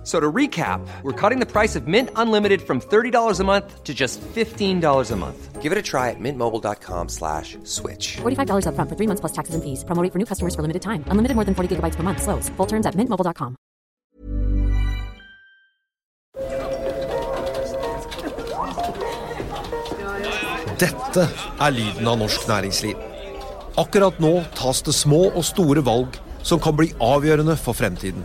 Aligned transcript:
F- 0.00 0.06
So 0.06 0.18
to 0.18 0.32
recap, 0.32 0.80
we're 1.02 1.12
cutting 1.12 1.40
the 1.40 1.46
price 1.46 1.76
of 1.76 1.86
Mint 1.86 2.08
Unlimited 2.16 2.62
from 2.62 2.80
$30 2.80 3.38
a 3.40 3.44
month 3.44 3.84
to 3.84 3.92
just 3.92 4.18
$15 4.34 5.10
a 5.10 5.16
month. 5.16 5.60
Give 5.60 5.72
it 5.72 5.78
a 5.78 5.82
try 5.82 6.08
at 6.08 6.16
mintmobile.com 6.18 7.08
slash 7.10 7.58
switch. 7.64 8.16
$45 8.22 8.64
upfront 8.64 8.88
for 8.88 8.96
three 8.96 9.06
months 9.06 9.20
plus 9.20 9.32
taxes 9.32 9.54
and 9.54 9.62
fees. 9.62 9.84
Promo 9.84 10.02
rate 10.02 10.10
for 10.12 10.18
new 10.18 10.24
customers 10.24 10.54
for 10.54 10.62
limited 10.62 10.80
time. 10.80 11.04
Unlimited 11.08 11.34
more 11.36 11.44
than 11.44 11.54
40 11.54 11.76
gigabytes 11.76 11.96
per 11.96 12.02
month. 12.02 12.22
Slows. 12.22 12.48
Full 12.56 12.66
terms 12.66 12.86
at 12.86 12.94
mintmobile.com. 12.96 13.56
Dette 20.80 21.26
er 21.60 21.74
lyden 21.74 22.08
av 22.08 22.18
norsk 22.22 22.46
næringsliv. 22.48 22.98
Akkurat 23.80 24.16
nå 24.22 24.32
tas 24.56 24.80
det 24.86 24.94
små 24.96 25.26
og 25.30 25.44
store 25.46 25.82
valg 25.86 26.16
som 26.46 26.60
kan 26.62 26.76
bli 26.78 26.90
avgjørende 27.04 27.56
for 27.60 27.76
fremtiden. 27.76 28.24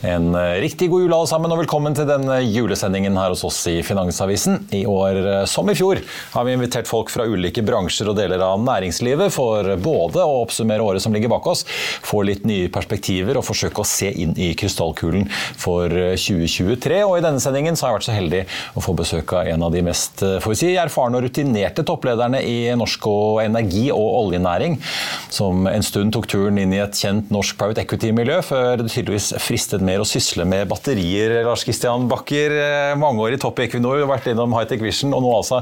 En 0.00 0.34
eh, 0.34 0.40
riktig 0.40 0.88
god 0.90 1.02
jul 1.02 1.12
alle 1.12 1.28
sammen, 1.28 1.52
og 1.52 1.58
velkommen 1.60 1.92
til 1.96 2.06
denne 2.08 2.38
julesendingen 2.40 3.18
her 3.20 3.34
hos 3.34 3.42
oss 3.44 3.58
i 3.68 3.82
Finansavisen. 3.84 4.62
I 4.72 4.86
år, 4.88 5.18
eh, 5.18 5.42
som 5.44 5.68
i 5.68 5.74
fjor, 5.76 5.98
har 6.32 6.46
vi 6.46 6.54
invitert 6.56 6.88
folk 6.88 7.10
fra 7.12 7.26
ulike 7.28 7.60
bransjer 7.66 8.08
og 8.08 8.16
deler 8.16 8.40
av 8.40 8.62
næringslivet 8.64 9.28
for 9.34 9.68
både 9.84 10.24
å 10.24 10.38
oppsummere 10.46 10.86
året 10.86 11.04
som 11.04 11.12
ligger 11.12 11.28
bak 11.28 11.50
oss, 11.52 11.66
få 12.00 12.22
litt 12.24 12.46
nye 12.48 12.70
perspektiver 12.72 13.36
og 13.36 13.44
forsøke 13.44 13.84
å 13.84 13.88
se 13.88 14.08
inn 14.08 14.32
i 14.40 14.54
krystallkulen 14.56 15.28
for 15.60 15.92
eh, 15.92 16.16
2023. 16.16 17.02
Og 17.04 17.18
i 17.18 17.26
denne 17.26 17.44
sendingen 17.44 17.76
har 17.76 17.92
jeg 17.92 17.98
vært 17.98 18.08
så 18.08 18.16
heldig 18.16 18.42
å 18.80 18.84
få 18.86 18.96
besøk 18.96 19.36
av 19.36 19.52
en 19.52 19.68
av 19.68 19.76
de 19.76 19.84
mest 19.84 20.24
får 20.24 20.54
vi 20.54 20.58
si, 20.62 20.72
erfarne 20.80 21.20
og 21.20 21.26
rutinerte 21.26 21.84
topplederne 21.84 22.40
i 22.40 22.72
norsk 22.72 23.10
og 23.10 23.42
energi- 23.44 23.92
og 23.92 24.08
oljenæring, 24.24 24.80
som 25.28 25.68
en 25.68 25.84
stund 25.84 26.16
tok 26.16 26.30
turen 26.32 26.56
inn 26.64 26.72
i 26.72 26.80
et 26.80 26.96
kjent 26.96 27.28
norsk 27.32 27.60
private 27.60 27.84
equity-miljø, 27.84 28.40
før 28.48 28.80
det 28.80 28.88
tydeligvis 28.88 29.32
fristet 29.44 29.84
mer 29.90 30.02
å 30.04 30.06
sysle 30.08 30.46
med 30.48 30.68
batterier. 30.70 31.40
Lars 31.46 31.64
Kristian 31.66 32.06
Bakker, 32.10 32.54
eh, 32.54 32.94
mange 33.00 33.24
år 33.24 33.36
i 33.36 33.40
topp 33.42 33.60
i 33.60 33.66
Equinor, 33.66 34.02
vært 34.10 34.30
innom 34.32 34.54
Hightech 34.56 34.82
Vision, 34.84 35.12
og 35.16 35.24
nå 35.24 35.32
altså, 35.40 35.60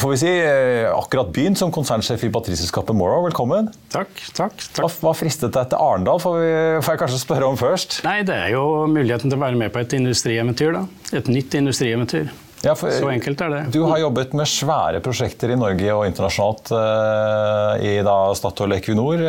får 0.00 0.14
vi 0.14 0.20
si, 0.22 0.32
eh, 0.32 0.86
akkurat 0.94 1.32
begynt 1.34 1.60
som 1.60 1.72
konsernsjef 1.74 2.24
i 2.26 2.32
batteriselskapet 2.34 2.96
Morrow. 2.96 3.24
Velkommen. 3.26 3.72
Takk, 3.92 4.14
takk. 4.36 4.56
Takk. 4.74 5.00
hva 5.04 5.12
fristet 5.16 5.52
deg 5.54 5.68
til 5.72 5.80
Arendal, 5.82 6.22
får, 6.22 6.38
vi, 6.40 6.54
får 6.84 6.94
jeg 6.94 7.02
kanskje 7.04 7.20
spørre 7.24 7.50
om 7.50 7.58
først? 7.60 8.00
Nei, 8.06 8.20
det 8.26 8.38
er 8.46 8.54
jo 8.54 8.64
muligheten 8.90 9.28
til 9.28 9.38
å 9.38 9.44
være 9.44 9.58
med 9.60 9.74
på 9.74 9.82
et 9.82 9.98
industrieventyr, 9.98 10.74
da. 10.78 10.86
Et 11.18 11.30
nytt 11.32 11.54
industrieventyr. 11.58 12.30
Ja, 12.64 12.72
for- 12.74 12.88
Så 12.88 13.10
enkelt 13.12 13.42
er 13.44 13.50
det. 13.52 13.72
Du 13.74 13.82
har 13.84 13.98
jobbet 14.00 14.32
med 14.32 14.46
svære 14.48 15.02
prosjekter 15.04 15.52
i 15.52 15.56
Norge 15.60 15.90
og 15.92 16.06
internasjonalt 16.08 16.70
eh, 16.72 17.84
i 17.90 18.02
da 18.06 18.16
Statoil 18.38 18.72
Equinor. 18.78 19.20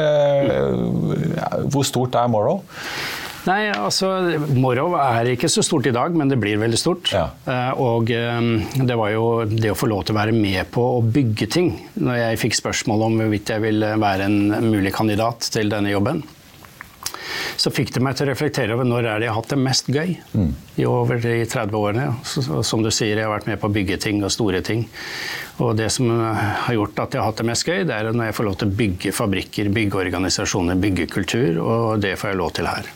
Hvor 1.68 1.84
stort 1.84 2.16
er 2.16 2.32
Morrow? 2.32 2.62
Nei, 3.46 3.68
altså, 3.70 4.08
Morrow 4.58 4.96
er 4.98 5.28
ikke 5.36 5.50
så 5.52 5.62
stort 5.66 5.86
i 5.86 5.94
dag, 5.94 6.16
men 6.18 6.32
det 6.32 6.40
blir 6.42 6.58
veldig 6.58 6.80
stort. 6.82 7.12
Ja. 7.14 7.28
Eh, 7.46 7.82
Og 7.82 8.10
eh, 8.10 8.48
det 8.90 8.96
var 8.98 9.12
jo 9.14 9.26
det 9.50 9.70
å 9.74 9.78
få 9.78 9.90
lov 9.92 10.06
til 10.08 10.16
å 10.16 10.20
være 10.22 10.34
med 10.34 10.72
på 10.74 10.86
å 10.96 11.04
bygge 11.06 11.50
ting. 11.54 11.70
Når 12.02 12.18
jeg 12.24 12.42
fikk 12.42 12.58
spørsmål 12.64 13.06
om 13.10 13.20
hvorvidt 13.22 13.54
jeg 13.54 13.62
ville 13.68 13.94
være 14.02 14.26
en 14.32 14.40
mulig 14.66 14.96
kandidat 14.98 15.46
til 15.54 15.70
denne 15.70 15.94
jobben, 15.94 16.24
så 17.56 17.72
fikk 17.72 17.94
det 17.96 18.02
meg 18.04 18.18
til 18.18 18.26
å 18.26 18.34
reflektere 18.34 18.76
over 18.76 18.86
når 18.88 19.06
er 19.08 19.22
det 19.22 19.28
jeg 19.30 19.32
har 19.32 19.40
hatt 19.40 19.54
det 19.54 19.62
mest 19.62 19.88
gøy. 19.94 20.10
I 20.82 20.90
over 20.90 21.22
de 21.24 21.38
30 21.48 21.78
årene. 21.80 22.10
Så, 22.28 22.44
som 22.68 22.84
du 22.84 22.90
sier, 22.92 23.14
jeg 23.16 23.24
har 23.30 23.32
vært 23.32 23.48
med 23.48 23.62
på 23.62 23.70
å 23.70 23.76
bygge 23.78 24.00
ting 24.04 24.20
og 24.26 24.34
store 24.34 24.60
ting. 24.66 24.84
Og 25.64 25.78
det 25.80 25.92
som 25.94 26.10
eh, 26.10 26.44
har 26.66 26.80
gjort 26.82 27.06
at 27.06 27.14
jeg 27.14 27.22
har 27.22 27.30
hatt 27.30 27.46
det 27.46 27.50
mest 27.54 27.70
gøy, 27.70 27.86
det 27.88 27.96
er 27.96 28.10
når 28.12 28.32
jeg 28.32 28.40
får 28.42 28.50
lov 28.50 28.60
til 28.60 28.74
å 28.74 28.78
bygge 28.84 29.16
fabrikker, 29.22 29.72
bygge 29.78 30.02
organisasjoner, 30.08 30.82
bygge 30.82 31.12
kultur, 31.14 31.62
og 31.64 32.02
det 32.04 32.18
får 32.20 32.34
jeg 32.34 32.42
lov 32.42 32.56
til 32.58 32.74
her. 32.74 32.96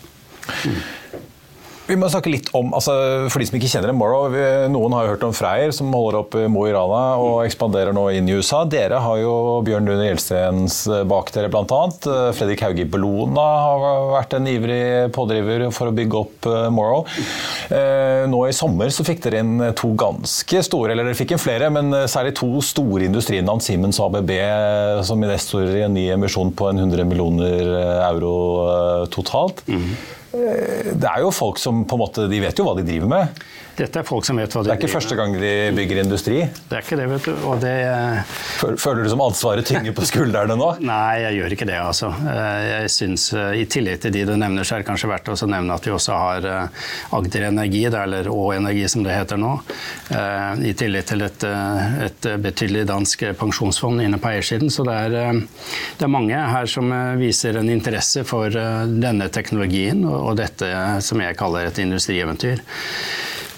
Vi 1.90 1.96
må 1.98 2.06
snakke 2.06 2.30
litt 2.30 2.52
om, 2.54 2.68
altså 2.78 2.94
For 3.34 3.42
de 3.42 3.48
som 3.50 3.56
ikke 3.58 3.70
kjenner 3.72 3.96
Morrow, 3.98 4.30
noen 4.70 4.94
har 4.94 5.08
jo 5.08 5.14
hørt 5.16 5.24
om 5.26 5.32
Freyr, 5.34 5.72
som 5.74 5.90
holder 5.96 6.20
opp 6.20 6.36
i 6.38 6.44
Mo 6.52 6.68
i 6.70 6.74
Rana 6.76 7.18
og 7.18 7.40
ekspanderer 7.48 7.96
nå 7.98 8.04
inn 8.14 8.30
i 8.30 8.36
USA. 8.38 8.60
Dere 8.70 9.00
har 9.02 9.18
jo 9.18 9.32
Bjørn 9.66 9.90
Lund 9.90 10.06
Gjelstens 10.06 10.84
bak 11.10 11.32
dere, 11.34 11.50
bl.a. 11.50 11.80
Fredrik 12.38 12.62
Hauge 12.62 12.86
Bellona 12.94 13.46
har 13.64 14.06
vært 14.14 14.36
en 14.38 14.50
ivrig 14.52 14.84
pådriver 15.16 15.66
for 15.74 15.90
å 15.90 15.96
bygge 15.98 16.20
opp 16.20 16.50
eh, 16.52 16.68
Morrow. 16.74 17.10
Eh, 17.74 18.28
Nå 18.30 18.44
i 18.46 18.54
sommer 18.54 18.94
så 18.94 19.08
fikk 19.08 19.26
dere 19.26 19.42
inn 19.42 19.66
to 19.80 19.90
ganske 19.98 20.62
store, 20.70 20.94
eller 20.94 21.10
dere 21.10 21.18
fikk 21.18 21.34
inn 21.34 21.42
flere, 21.42 21.72
men 21.74 21.90
særlig 22.06 22.36
to 22.38 22.52
store 22.70 23.10
industrinavn, 23.10 23.66
Siemens 23.66 23.98
og 23.98 24.14
ABB, 24.14 24.36
som 25.10 25.26
investorer 25.26 25.82
i 25.82 25.84
en 25.88 25.98
ny 25.98 26.06
emisjon 26.20 26.54
på 26.54 26.70
en 26.70 26.86
100 26.86 27.10
millioner 27.10 27.74
euro 28.12 28.38
totalt. 29.10 29.66
totalt. 29.66 29.66
Eh, 29.74 30.19
Det 30.32 31.10
er 31.10 31.24
jo 31.24 31.32
folk 31.34 31.58
som 31.62 31.84
på 31.90 31.98
en 31.98 32.04
måte, 32.04 32.28
de 32.30 32.42
vet 32.44 32.60
jo 32.60 32.68
hva 32.68 32.76
de 32.78 32.86
driver 32.86 33.10
med. 33.10 33.42
Dette 33.80 34.02
er 34.02 34.06
folk 34.08 34.26
som 34.28 34.36
vet 34.40 34.52
hva 34.52 34.62
de 34.64 34.68
Det 34.70 34.74
er 34.76 34.80
ikke 34.82 34.92
første 34.92 35.16
gang 35.16 35.34
de 35.40 35.52
bygger 35.78 36.02
industri. 36.04 36.40
Det 36.70 36.76
er 36.78 36.84
ikke 36.84 36.98
det, 37.00 37.06
vet 37.14 37.28
du. 37.30 37.46
Og 37.48 37.62
det 37.64 37.76
Føler 38.60 39.06
du 39.06 39.10
som 39.14 39.22
ansvaret 39.24 39.68
tynger 39.70 39.94
på 39.96 40.04
skuldrene 40.10 40.58
nå? 40.60 40.68
Nei, 40.90 41.22
jeg 41.24 41.38
gjør 41.40 41.56
ikke 41.56 41.68
det, 41.70 41.78
altså. 41.80 42.10
Eh, 42.28 42.66
Jeg 42.84 42.92
synes, 42.94 43.30
eh, 43.40 43.54
I 43.62 43.66
tillegg 43.72 44.02
til 44.04 44.14
de 44.16 44.26
du 44.28 44.34
nevner, 44.36 44.68
så 44.68 44.76
er 44.76 44.84
det 44.84 44.90
kanskje 44.90 45.10
verdt 45.14 45.32
å 45.32 45.38
nevne 45.50 45.78
at 45.80 45.88
vi 45.88 45.94
også 45.96 46.18
har 46.20 46.48
eh, 46.50 46.90
Agder 47.16 47.48
Energi, 47.50 47.86
eller 47.90 48.28
Å 48.30 48.42
Energi 48.58 48.84
som 48.92 49.06
det 49.08 49.16
heter 49.16 49.40
nå. 49.40 49.54
eh, 50.12 50.66
I 50.70 50.76
tillegg 50.78 51.08
til 51.14 51.24
et, 51.26 51.48
eh, 51.48 51.96
et 52.10 52.30
betydelig 52.44 52.84
dansk 52.92 53.24
pensjonsfond 53.40 54.04
inne 54.04 54.20
på 54.22 54.32
eiersiden. 54.34 54.70
Så 54.74 54.84
det 54.88 54.98
er, 55.08 55.18
eh, 55.24 55.42
det 56.00 56.08
er 56.10 56.14
mange 56.20 56.36
her 56.54 56.68
som 56.70 56.92
eh, 56.92 57.16
viser 57.24 57.58
en 57.64 57.72
interesse 57.72 58.26
for 58.28 58.52
eh, 58.52 58.84
denne 59.00 59.32
teknologien 59.34 60.04
og 60.06 60.18
og 60.30 60.36
dette 60.38 60.68
som 61.02 61.22
jeg 61.24 61.38
kaller 61.40 61.70
et 61.70 61.80
industrieventyr. 61.82 62.60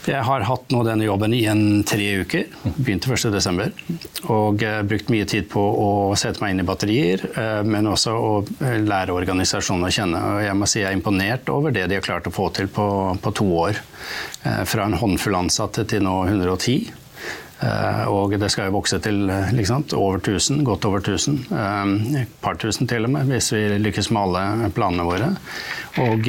Jeg 0.01 0.23
har 0.25 0.45
hatt 0.47 0.71
nå 0.73 0.81
denne 0.85 1.05
jobben 1.05 1.33
i 1.37 1.43
en 1.51 1.83
tre 1.85 2.07
uker. 2.23 2.47
Begynte 2.73 3.11
1.12. 3.13 4.29
Og 4.33 4.63
eh, 4.65 4.79
brukt 4.87 5.11
mye 5.13 5.27
tid 5.29 5.45
på 5.51 5.61
å 5.61 5.89
sette 6.17 6.41
meg 6.41 6.55
inn 6.55 6.63
i 6.63 6.65
batterier, 6.67 7.21
eh, 7.37 7.61
men 7.67 7.89
også 7.91 8.15
å 8.17 8.31
eh, 8.65 8.79
lære 8.81 9.13
organisasjonen 9.13 9.85
å 9.85 9.93
kjenne. 9.93 10.23
Og 10.31 10.41
jeg 10.47 10.57
må 10.57 10.69
si 10.69 10.81
jeg 10.81 10.89
er 10.89 10.97
imponert 10.97 11.51
over 11.53 11.75
det 11.75 11.85
de 11.91 11.99
har 11.99 12.07
klart 12.07 12.29
å 12.31 12.33
få 12.33 12.49
til 12.57 12.71
på, 12.73 12.87
på 13.21 13.35
to 13.37 13.47
år. 13.67 13.77
Fra 14.41 14.87
en 14.87 14.97
håndfull 14.97 15.37
ansatte 15.37 15.85
til 15.85 16.01
nå 16.01 16.15
110. 16.25 16.89
Eh, 17.61 18.05
og 18.09 18.33
det 18.41 18.49
skal 18.49 18.69
jo 18.69 18.77
vokse 18.79 18.97
til 19.03 19.29
over 19.29 20.17
1000, 20.17 20.63
godt 20.65 20.87
over 20.89 21.03
1000. 21.03 21.37
eh, 21.53 22.23
Et 22.23 22.33
par 22.41 22.57
tusen 22.57 22.89
til 22.89 23.05
og 23.05 23.13
med, 23.13 23.29
hvis 23.29 23.51
vi 23.53 23.61
lykkes 23.83 24.09
med 24.09 24.21
alle 24.23 24.71
planene 24.73 25.05
våre. 25.05 25.29
Og 26.01 26.25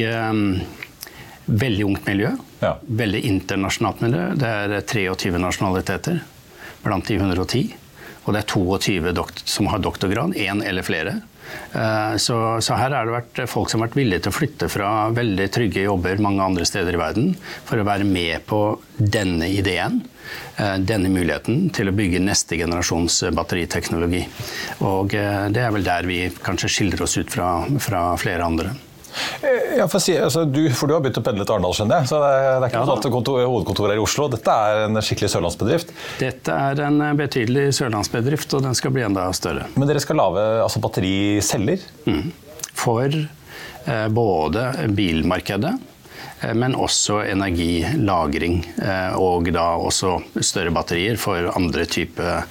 veldig 1.45 1.85
ungt 1.85 2.07
miljø. 2.07 2.33
Ja. 2.63 2.77
Veldig 2.87 3.23
internasjonalt 3.27 4.03
miljø. 4.05 4.29
Det 4.39 4.49
er 4.49 4.75
23 4.81 5.41
nasjonaliteter 5.41 6.21
blant 6.83 7.07
de 7.07 7.19
110. 7.19 7.73
Og 8.23 8.33
det 8.33 8.43
er 8.43 8.49
22 8.53 9.13
dokt 9.15 9.43
som 9.49 9.67
har 9.71 9.83
doktorgrad, 9.83 10.35
én 10.39 10.63
eller 10.63 10.85
flere. 10.87 11.19
Eh, 11.73 12.15
så, 12.17 12.37
så, 12.61 12.77
her 12.79 12.95
har 12.95 13.07
det 13.07 13.15
vært 13.17 13.41
folk 13.51 13.69
som 13.69 13.81
har 13.81 13.89
vært 13.89 13.99
villige 13.99 14.23
til 14.23 14.31
å 14.31 14.37
flytte 14.37 14.69
fra 14.71 14.91
veldig 15.13 15.49
trygge 15.53 15.83
jobber 15.83 16.21
mange 16.23 16.45
andre 16.45 16.65
steder 16.67 16.95
i 16.95 17.01
verden 17.01 17.33
for 17.67 17.81
å 17.81 17.87
være 17.87 18.07
med 18.07 18.45
på 18.47 18.61
denne 18.97 19.49
ideen. 19.51 19.99
Eh, 20.55 20.77
denne 20.79 21.11
muligheten 21.11 21.67
til 21.75 21.91
å 21.91 21.95
bygge 21.97 22.23
neste 22.23 22.57
generasjons 22.61 23.19
batteriteknologi. 23.35 24.23
Og 24.87 25.11
det 25.11 25.65
er 25.65 25.75
vel 25.75 25.85
der 25.85 26.07
vi 26.07 26.23
kanskje 26.47 26.71
skiller 26.71 27.03
oss 27.03 27.19
ut 27.19 27.31
fra, 27.33 27.51
fra 27.83 28.07
flere 28.21 28.47
andre. 28.47 28.73
Eh, 29.41 29.77
ja, 29.79 29.87
for, 29.91 30.03
si, 30.03 30.15
altså, 30.17 30.45
du, 30.45 30.61
for, 30.73 30.89
du, 30.89 30.95
har 30.95 31.03
begynt 31.03 31.19
å 31.21 31.25
pendle 31.25 31.45
til 31.45 31.55
Arendal, 31.55 31.75
skjønner 31.77 32.01
jeg. 32.01 32.11
Så 32.11 32.19
det, 32.23 32.33
det 32.33 32.49
er 32.49 32.67
ikke 32.67 32.81
ja, 32.81 32.83
noe 32.87 32.97
sånn 33.03 33.21
at 33.21 33.31
hovedkontoret 33.53 33.95
er 33.95 34.01
i 34.01 34.03
Oslo. 34.03 34.27
Dette 34.33 34.57
er 34.65 34.83
en 34.87 35.03
skikkelig 35.03 35.31
sørlandsbedrift? 35.35 35.95
Dette 36.21 36.57
er 36.71 36.83
en 36.87 36.99
betydelig 37.19 37.69
sørlandsbedrift, 37.79 38.57
og 38.57 38.67
den 38.67 38.77
skal 38.79 38.95
bli 38.95 39.05
enda 39.05 39.29
større. 39.37 39.69
Men 39.77 39.89
dere 39.89 40.03
skal 40.03 40.21
lage 40.21 40.45
altså, 40.65 40.83
battericeller? 40.83 41.87
Mm. 42.09 42.29
For 42.73 43.07
eh, 43.13 44.07
både 44.13 44.69
bilmarkedet 44.97 45.75
Eh, 45.75 45.92
men 46.51 46.75
også 46.75 47.21
energilagring. 47.29 48.59
Eh, 48.83 49.15
og 49.19 49.47
da 49.53 49.65
også 49.79 50.17
større 50.43 50.73
batterier 50.75 51.19
for 51.21 51.51
andre 51.53 51.85
typer 51.89 52.43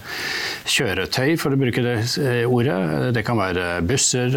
kjøretøy, 0.72 1.34
for 1.40 1.54
å 1.54 1.60
bruke 1.60 1.84
det 1.84 1.96
eh, 2.22 2.42
ordet. 2.48 2.78
Det 3.16 3.24
kan 3.26 3.40
være 3.40 3.82
busser, 3.86 4.32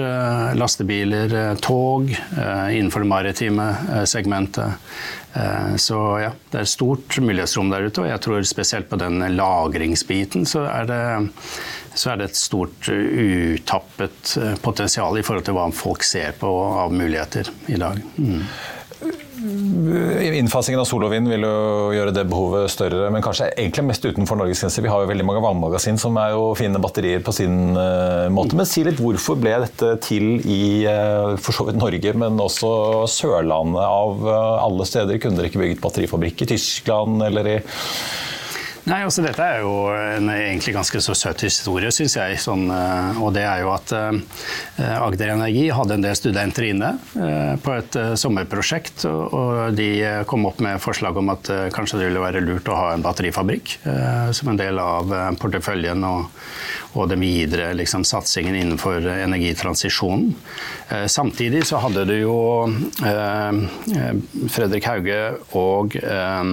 lastebiler, 0.58 1.56
tog 1.64 2.10
innenfor 2.10 3.04
det 3.04 3.10
maritime 3.10 3.68
segmentet. 4.10 4.76
Så 5.82 5.98
ja, 6.22 6.30
det 6.52 6.62
er 6.62 6.70
stort 6.70 7.18
mulighetsrom 7.20 7.72
der 7.72 7.90
ute, 7.90 8.06
og 8.06 8.08
jeg 8.08 8.22
tror 8.24 8.46
spesielt 8.48 8.88
på 8.88 9.00
den 9.00 9.20
lagringsbiten 9.36 10.48
så 10.48 10.64
er 10.72 10.88
det 10.88 11.02
så 11.96 12.12
er 12.12 12.20
det 12.20 12.30
et 12.30 12.40
stort 12.40 12.88
utappet 12.92 14.34
potensial 14.64 15.20
i 15.20 15.24
forhold 15.24 15.46
til 15.48 15.56
hva 15.56 15.68
folk 15.76 16.04
ser 16.08 16.36
på 16.40 16.50
av 16.84 16.96
muligheter 16.96 17.52
i 17.72 17.80
dag. 17.80 18.02
Mm. 18.20 18.42
Innfasingen 19.76 20.80
av 20.80 20.88
sol 20.88 21.04
og 21.04 21.12
vind 21.12 21.28
vil 21.30 21.44
jo 21.44 21.92
gjøre 21.96 22.14
det 22.16 22.24
behovet 22.30 22.72
større, 22.72 23.10
men 23.12 23.24
kanskje 23.24 23.50
egentlig 23.52 23.84
mest 23.90 24.06
utenfor 24.08 24.40
Norges 24.40 24.62
grenser. 24.64 24.86
Vi 24.86 24.92
har 24.92 25.04
jo 25.04 25.10
veldig 25.10 25.26
mange 25.28 25.44
vannmagasin 25.44 26.00
som 26.02 26.16
er 26.22 26.32
jo 26.32 26.54
fine 26.58 26.80
batterier 26.82 27.24
på 27.26 27.34
sin 27.36 27.76
uh, 27.76 28.28
måte. 28.34 28.56
Men 28.58 28.70
si 28.70 28.86
litt 28.88 29.02
hvorfor 29.04 29.40
ble 29.42 29.58
dette 29.66 29.96
til 30.06 30.40
i 30.42 30.86
uh, 30.88 31.36
for 31.42 31.58
så 31.58 31.68
vidt 31.68 31.82
Norge, 31.82 32.16
men 32.22 32.40
også 32.42 32.70
Sørlandet 33.12 33.84
av 33.84 34.24
uh, 34.24 34.64
alle 34.64 34.88
steder? 34.88 35.20
Kunne 35.20 35.42
dere 35.42 35.52
ikke 35.52 35.64
bygget 35.66 35.84
batterifabrikk 35.84 36.46
i 36.46 36.50
Tyskland 36.56 37.26
eller 37.28 37.52
i 37.58 37.60
Nei, 38.86 39.00
altså 39.02 39.24
Dette 39.26 39.42
er 39.42 39.64
jo 39.64 39.88
en 39.90 40.28
egentlig 40.30 40.76
ganske 40.76 41.00
så 41.02 41.16
søt 41.18 41.42
historie, 41.48 41.90
syns 41.94 42.14
jeg. 42.20 42.38
Sånn, 42.42 42.68
eh, 42.70 43.18
og 43.18 43.32
det 43.34 43.42
er 43.42 43.64
jo 43.64 43.72
at 43.74 43.94
uh, 43.98 44.20
Agder 45.00 45.32
Energi 45.34 45.64
hadde 45.74 45.96
en 45.98 46.06
del 46.06 46.18
studenter 46.18 46.68
inne 46.68 46.92
uh, 47.18 47.56
på 47.66 47.74
et 47.74 47.98
sommerprosjekt. 48.22 49.08
Og, 49.10 49.74
de 49.76 49.88
kom 50.30 50.46
opp 50.46 50.62
med 50.62 50.78
forslag 50.84 51.18
om 51.18 51.32
at 51.34 51.50
kanskje 51.74 51.98
det 51.98 52.10
ville 52.10 52.22
være 52.22 52.44
lurt 52.46 52.70
å 52.70 52.78
ha 52.78 52.92
en 52.94 53.04
batterifabrikk 53.04 53.72
som 54.36 54.52
en 54.52 54.60
del 54.60 54.78
av 54.82 55.10
porteføljen 55.42 56.04
og, 56.06 56.28
og 56.94 57.10
den 57.10 57.24
videre 57.24 57.72
liksom, 57.78 58.06
satsingen 58.08 58.56
innenfor 58.60 59.08
energitransisjonen. 59.10 60.36
samtidig 61.12 61.64
så 61.68 61.82
hadde 61.84 62.06
du 62.10 62.16
jo 62.20 62.38
Fredrik 64.54 64.90
Hauge 64.90 65.20
og 65.58 65.98
Eh, 66.06 66.44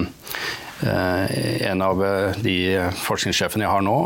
en 0.83 1.81
av 1.85 2.03
eh, 2.05 2.39
de 2.43 2.57
forskningssjefene 3.03 3.65
jeg 3.65 3.71
har 3.71 3.85
nå, 3.85 3.97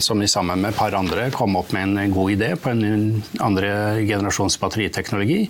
som 0.00 0.14
som 0.14 0.22
sammen 0.30 0.60
med 0.62 0.70
et 0.70 0.78
par 0.78 0.94
andre 0.94 1.26
kom 1.34 1.56
opp 1.58 1.72
med 1.74 1.96
en 1.98 2.12
god 2.14 2.30
idé 2.30 2.52
på 2.60 2.70
en 2.70 3.22
andre 3.42 3.70
generasjons 4.06 4.56
batteriteknologi. 4.62 5.40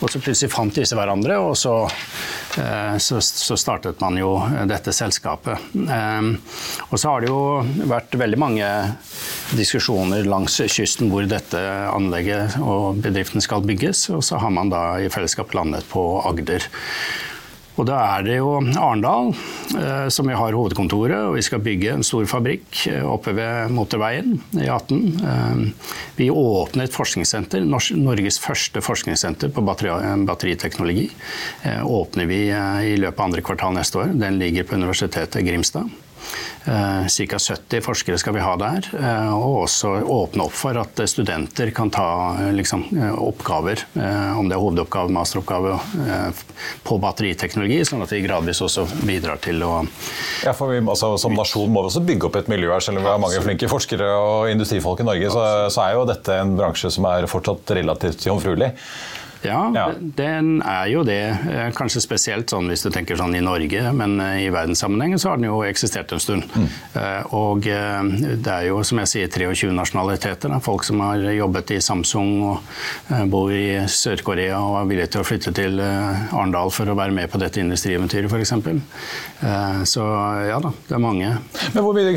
Og 0.00 0.12
så 0.12 0.20
plutselig 0.22 0.52
fant 0.52 0.74
disse 0.74 0.96
hverandre, 0.96 1.38
og 1.42 1.56
så, 1.58 1.74
så, 3.02 3.18
så 3.18 3.58
startet 3.58 4.00
man 4.02 4.18
jo 4.20 4.36
dette 4.70 4.94
selskapet. 4.94 5.58
Og 5.74 6.94
så 6.94 7.10
har 7.10 7.24
det 7.24 7.32
jo 7.32 7.42
vært 7.90 8.14
veldig 8.20 8.38
mange 8.38 8.68
diskusjoner 9.58 10.28
langs 10.28 10.60
kysten 10.70 11.10
hvor 11.12 11.26
dette 11.28 11.60
anlegget 11.90 12.60
og 12.62 13.02
bedriften 13.02 13.42
skal 13.44 13.66
bygges, 13.66 14.06
og 14.14 14.22
så 14.26 14.38
har 14.42 14.54
man 14.54 14.72
da 14.72 14.84
i 15.02 15.10
fellesskap 15.12 15.54
landet 15.58 15.88
på 15.90 16.06
Agder. 16.28 16.70
Og 17.80 17.86
da 17.88 17.98
er 18.18 18.26
det 18.26 18.36
jo 18.36 18.50
Arendal 18.60 19.32
eh, 19.32 20.08
som 20.12 20.28
vi 20.28 20.36
har 20.36 20.56
hovedkontoret, 20.56 21.16
og 21.30 21.36
vi 21.38 21.44
skal 21.46 21.62
bygge 21.64 21.94
en 21.94 22.04
stor 22.06 22.26
fabrikk 22.28 22.82
eh, 22.90 23.00
oppe 23.06 23.32
ved 23.36 23.72
motorveien 23.72 24.36
i 24.60 24.68
18. 24.68 25.00
Eh, 25.32 25.88
vi 26.18 26.28
åpner 26.28 26.86
et 26.88 26.96
forskningssenter, 26.96 27.64
Norges 27.64 28.40
første 28.42 28.84
forskningssenter 28.84 29.52
på 29.54 29.64
batteri 29.64 29.90
batteriteknologi. 30.26 31.08
Åpner 31.82 32.28
vi 32.28 32.40
i 32.52 32.94
løpet 33.00 33.18
av 33.18 33.26
andre 33.26 33.44
kvartal 33.44 33.74
neste 33.76 34.00
år. 34.02 34.14
Den 34.20 34.38
ligger 34.40 34.68
på 34.68 34.76
Universitetet 34.78 35.44
Grimstad. 35.46 35.90
Eh, 36.64 37.26
Ca. 37.28 37.38
70 37.38 37.80
forskere 37.82 38.18
skal 38.18 38.34
vi 38.36 38.42
ha 38.42 38.52
der. 38.56 38.86
Eh, 38.94 39.30
og 39.34 39.64
også 39.64 39.94
åpne 40.06 40.46
opp 40.46 40.54
for 40.54 40.78
at 40.78 41.00
studenter 41.10 41.72
kan 41.74 41.90
ta 41.90 42.06
eh, 42.38 42.52
liksom, 42.54 42.84
oppgaver, 43.18 43.82
om 44.38 44.48
det 44.48 44.56
er 44.56 44.62
hovedoppgave, 44.62 45.10
masteroppgave, 45.12 45.78
på 46.86 46.98
batteriteknologi, 47.02 47.80
sånn 47.86 48.04
at 48.04 48.12
vi 48.14 48.22
gradvis 48.24 48.62
også 48.64 48.84
bidrar 49.06 49.40
til 49.42 49.62
å 49.66 49.72
Ja, 50.44 50.52
for 50.56 50.72
vi, 50.72 50.80
altså, 50.80 51.14
Som 51.20 51.34
nasjon 51.36 51.70
må 51.72 51.82
vi 51.82 51.90
også 51.90 52.04
bygge 52.06 52.28
opp 52.28 52.38
et 52.38 52.50
miljø 52.52 52.70
her. 52.72 52.84
Selv 52.84 53.00
om 53.00 53.06
vi 53.06 53.10
har 53.10 53.22
mange 53.22 53.42
flinke 53.42 53.70
forskere 53.70 54.08
og 54.18 54.50
industrifolk 54.52 55.02
i 55.02 55.08
Norge, 55.08 55.32
så, 55.34 55.46
så 55.72 55.86
er 55.86 55.96
jo 55.96 56.06
dette 56.08 56.38
en 56.38 56.54
bransje 56.58 56.92
som 56.94 57.08
er 57.10 57.28
fortsatt 57.30 57.74
relativt 57.78 58.26
jomfruelig. 58.28 58.72
Ja, 59.42 59.72
ja, 59.74 59.86
den 59.98 60.62
er 60.62 60.86
jo 60.92 61.02
det. 61.06 61.22
Eh, 61.50 61.68
kanskje 61.74 62.02
spesielt 62.04 62.52
sånn 62.52 62.68
hvis 62.70 62.84
du 62.86 62.90
tenker 62.94 63.18
sånn 63.18 63.34
i 63.34 63.42
Norge, 63.42 63.82
men 63.96 64.14
eh, 64.22 64.44
i 64.44 64.50
verdenssammenheng 64.54 65.16
så 65.18 65.32
har 65.32 65.40
den 65.40 65.48
jo 65.48 65.62
eksistert 65.66 66.12
en 66.14 66.22
stund. 66.22 66.46
Mm. 66.54 66.68
Eh, 67.00 67.34
og 67.34 67.66
det 67.66 68.52
er 68.52 68.68
jo, 68.68 68.80
som 68.86 69.00
jeg 69.02 69.10
sier, 69.10 69.32
23 69.32 69.72
nasjonaliteter. 69.74 70.52
Da. 70.52 70.60
Folk 70.62 70.86
som 70.86 71.02
har 71.02 71.22
jobbet 71.34 71.74
i 71.74 71.80
Samsung 71.82 72.30
og 72.46 73.26
bor 73.32 73.50
i 73.54 73.82
Sør-Korea 73.90 74.60
og 74.62 74.78
er 74.80 74.90
villige 74.90 75.12
til 75.14 75.22
å 75.22 75.26
flytte 75.26 75.54
til 75.56 75.80
Arendal 75.82 76.70
for 76.74 76.90
å 76.90 76.96
være 76.98 77.14
med 77.14 77.30
på 77.32 77.40
dette 77.42 77.62
industrieventyret, 77.62 78.30
f.eks. 78.30 78.52
Så 79.90 80.04
ja 80.46 80.58
da, 80.62 80.70
det 80.88 80.96
er 80.96 81.02
mange. 81.02 81.30
Men 81.74 81.84
hvor 81.84 81.96
mye, 81.96 82.14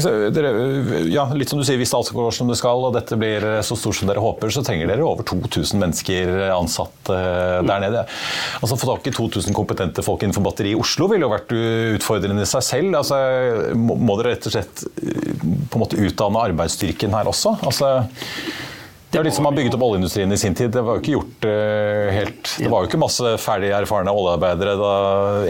ja, 1.10 1.26
litt 1.34 1.52
som 1.52 1.62
du 1.62 1.66
sier, 1.66 1.80
Hvis 1.82 1.94
alt 1.98 2.12
går 2.14 2.36
som 2.36 2.50
det 2.52 2.58
skal, 2.60 2.86
og 2.86 2.94
dette 2.96 3.18
blir 3.20 3.46
så 3.66 3.78
stort 3.80 3.98
som 4.00 4.10
dere 4.10 4.24
håper, 4.24 4.54
så 4.54 4.64
trenger 4.66 4.92
dere 4.92 5.06
over 5.08 5.26
2000 5.28 5.82
mennesker 5.82 6.36
ansatt 6.54 7.15
Eh, 7.15 7.15
der 7.16 7.84
nede. 7.84 8.06
Altså 8.62 8.78
Få 8.80 8.90
tak 8.92 9.08
i 9.10 9.16
2000 9.16 9.56
kompetente 9.56 10.04
folk 10.06 10.24
innenfor 10.26 10.46
batteri 10.46 10.74
i 10.74 10.80
Oslo 10.80 11.08
ville 11.12 11.26
jo 11.26 11.32
vært 11.34 11.56
utfordrende 11.98 12.46
i 12.46 12.50
seg 12.50 12.66
selv. 12.66 13.00
Altså, 13.00 13.20
må 13.76 14.18
dere 14.20 14.36
rett 14.36 14.48
og 14.50 14.56
slett 14.56 14.86
eh, 15.02 15.34
på 15.42 15.80
en 15.80 15.84
måte 15.86 16.00
utdanne 16.02 16.46
arbeidsstyrken 16.52 17.16
her 17.16 17.32
også? 17.32 17.58
Altså 17.66 17.92
det 19.16 19.22
er 19.22 19.28
litt 19.30 19.36
som 19.38 19.46
man 19.48 19.56
bygget 19.56 19.76
opp 19.78 19.84
oljeindustrien 19.86 20.32
i 20.36 20.38
sin 20.38 20.56
tid. 20.58 20.74
Det 20.76 20.82
var 20.84 20.98
jo 20.98 21.02
ikke 21.02 21.14
gjort 21.14 21.46
uh, 21.48 22.10
helt 22.12 22.50
Det 22.60 22.68
var 22.72 22.84
jo 22.84 22.90
ikke 22.90 23.00
masse 23.00 23.30
ferdig 23.40 23.70
erfarne 23.72 24.12
oljearbeidere 24.12 24.74
da 24.76 24.90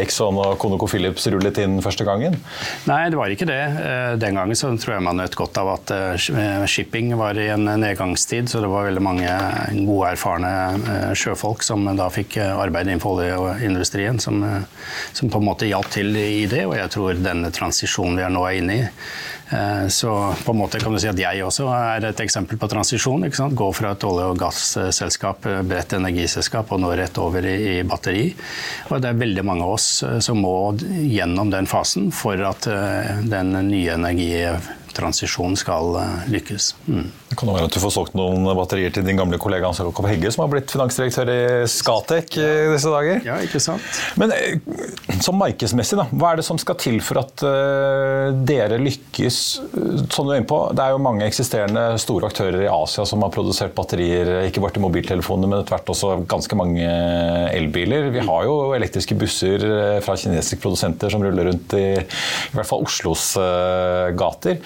Exxon 0.03 0.37
og 0.37 0.59
ConocoPhillips 0.61 1.25
rullet 1.33 1.57
inn 1.63 1.79
første 1.81 2.05
gangen? 2.05 2.37
Nei, 2.85 2.99
det 3.09 3.17
var 3.17 3.33
ikke 3.33 3.47
det. 3.49 3.57
Eh, 3.81 4.11
den 4.21 4.37
gangen 4.37 4.57
så 4.59 4.69
tror 4.77 4.95
jeg 4.95 5.05
man 5.07 5.17
nøt 5.17 5.37
godt 5.39 5.57
av 5.57 5.71
at 5.73 5.93
eh, 5.95 6.65
shipping 6.69 7.15
var 7.17 7.39
i 7.41 7.47
en 7.55 7.65
nedgangstid, 7.65 8.51
så 8.51 8.61
det 8.61 8.69
var 8.69 8.85
veldig 8.85 9.03
mange 9.03 9.33
gode, 9.79 10.11
erfarne 10.11 11.13
sjøfolk 11.17 11.65
som 11.65 11.87
da 11.97 12.09
fikk 12.13 12.37
arbeid 12.45 12.91
innenfor 12.91 13.17
oljeindustrien, 13.17 14.21
som, 14.21 14.43
som 15.15 15.31
på 15.31 15.41
en 15.41 15.49
måte 15.49 15.69
hjalp 15.69 15.89
til 15.95 16.13
i 16.19 16.45
det. 16.51 16.67
Og 16.69 16.77
jeg 16.77 16.93
tror 16.93 17.17
denne 17.17 17.49
transisjonen 17.55 18.21
vi 18.21 18.27
er 18.27 18.35
nå 18.35 18.45
er 18.45 18.59
inne 18.61 18.77
i, 18.77 18.85
så 19.89 20.35
på 20.45 20.51
en 20.51 20.57
måte 20.57 20.79
kan 20.81 20.93
du 20.93 20.99
si 20.99 21.09
at 21.09 21.19
jeg 21.19 21.43
også 21.45 21.67
er 21.69 22.07
et 22.09 22.21
eksempel 22.23 22.57
på 22.57 22.69
transisjon. 22.71 23.25
Gå 23.29 23.67
fra 23.77 23.91
et 23.93 24.05
olje- 24.07 24.29
og 24.31 24.39
gasselskap, 24.41 25.45
eh, 25.45 25.61
bredt 25.61 25.93
energiselskap, 25.93 26.71
og 26.71 26.81
nå 26.81 26.93
rett 26.97 27.17
over 27.21 27.45
i, 27.45 27.83
batteri. 27.83 28.33
Og 28.89 29.01
det 29.01 29.11
er 29.11 29.21
veldig 29.21 29.45
mange 29.45 29.63
av 29.63 29.75
oss 29.77 30.03
eh, 30.03 30.19
som 30.19 30.41
må 30.41 30.55
gjennom 30.79 31.53
den 31.53 31.69
fasen 31.69 32.11
for 32.11 32.41
at 32.41 32.67
eh, 32.67 33.21
den 33.21 33.53
nye 33.69 33.97
energitransisjonen 34.95 35.57
skal 35.57 35.95
lykkes. 36.31 36.75
Mm. 36.87 37.11
Det 37.29 37.37
kan 37.39 37.49
være 37.51 37.67
at 37.67 37.75
du 37.75 37.81
får 37.81 37.93
solgt 37.93 38.15
noen 38.15 38.45
batterier 38.55 38.93
til 38.93 39.03
din 39.05 39.17
gamle 39.19 39.37
kollega 39.41 39.67
Hans 39.67 39.81
Jakob 39.81 40.07
Hegge, 40.07 40.31
som 40.31 40.45
har 40.45 40.51
blitt 40.53 40.71
finansdirektør 40.71 41.31
i 41.31 41.67
Skatek 41.67 42.37
i 42.39 42.47
disse 42.71 42.91
dager. 42.91 43.21
Ja, 43.25 43.37
ikke 43.43 43.59
sant. 43.63 43.83
Men 44.19 44.31
som 45.23 45.37
markedsmessig, 45.39 45.97
da, 45.99 46.07
hva 46.11 46.31
er 46.31 46.39
det 46.39 46.47
som 46.47 46.59
skal 46.61 46.77
til 46.79 47.01
for 47.03 47.19
at 47.23 47.43
dere 48.47 48.79
lykkes? 48.79 49.39
Som 50.13 50.29
du 50.29 50.33
er 50.33 50.39
inne 50.39 50.49
på, 50.49 50.61
det 50.75 50.85
er 50.85 50.95
jo 50.95 51.01
mange 51.03 51.27
eksisterende 51.27 51.85
store 52.01 52.29
aktører 52.31 52.65
i 52.65 52.71
Asia 52.71 53.05
som 53.07 53.23
har 53.25 53.33
produsert 53.35 53.75
batterier, 53.75 54.47
ikke 54.47 54.63
bare 54.63 54.77
til 54.77 54.85
mobiltelefoner, 54.85 55.49
men 55.49 55.59
etter 55.59 55.75
hvert 55.75 55.91
også 55.91 56.13
ganske 56.29 56.59
mange 56.59 56.87
elbiler. 57.51 58.11
Vi 58.15 58.23
har 58.23 58.47
jo 58.47 58.55
elektriske 58.77 59.17
busser 59.19 59.65
eh, 59.65 59.99
fra 60.05 60.15
kinesiske 60.19 60.61
produsenter 60.63 61.11
som 61.11 61.23
ruller 61.25 61.51
rundt 61.51 61.75
i 61.75 61.83
i 61.95 62.55
hvert 62.55 62.67
fall 62.67 62.83
Oslos 62.85 63.33
gater. 64.15 64.57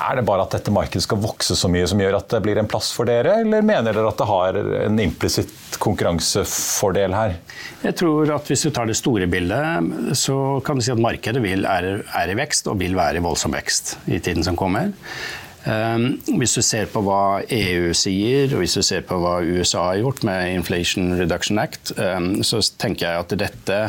Er 0.00 0.16
det 0.16 0.22
bare 0.24 0.44
at 0.46 0.54
dette 0.54 0.72
markedet 0.72 1.02
skal 1.04 1.18
vokse 1.20 1.56
så 1.58 1.68
mye 1.70 1.88
som 1.90 2.00
gjør 2.00 2.20
at 2.20 2.28
det 2.32 2.40
blir 2.44 2.60
en 2.60 2.68
plass 2.70 2.92
for 2.94 3.08
dere, 3.08 3.40
eller 3.42 3.64
mener 3.66 3.92
dere 3.92 4.08
at 4.08 4.20
det 4.20 4.28
har 4.30 4.58
en 4.86 5.02
implisitt 5.02 5.76
konkurransefordel 5.82 7.16
her? 7.16 7.36
Jeg 7.82 7.98
tror 8.00 8.32
at 8.36 8.48
Hvis 8.48 8.64
du 8.64 8.70
tar 8.70 8.88
det 8.88 8.96
store 8.98 9.28
bildet, 9.30 10.16
så 10.16 10.60
kan 10.64 10.78
du 10.78 10.84
si 10.86 10.94
at 10.94 11.02
markedet 11.02 11.42
vil, 11.44 11.66
er, 11.68 11.90
er, 12.06 12.32
i 12.32 12.38
vekst 12.38 12.70
og 12.70 12.80
vil 12.80 12.96
være 12.96 13.20
i 13.20 13.24
voldsom 13.24 13.54
vekst 13.56 13.98
i 14.08 14.22
tiden 14.22 14.46
som 14.46 14.56
kommer. 14.56 14.94
Um, 15.60 16.14
hvis 16.40 16.54
du 16.56 16.62
ser 16.64 16.86
på 16.88 17.02
hva 17.04 17.42
EU 17.52 17.90
sier, 17.92 18.48
og 18.54 18.62
hvis 18.62 18.78
du 18.78 18.84
ser 18.86 19.02
på 19.04 19.18
hva 19.20 19.42
USA 19.44 19.90
har 19.90 20.00
gjort 20.00 20.22
med 20.24 20.54
Inflation 20.54 21.12
Reduction 21.18 21.60
Act, 21.60 21.92
um, 22.00 22.38
så 22.46 22.62
tenker 22.80 23.10
jeg 23.10 23.26
at 23.26 23.36
dette 23.42 23.80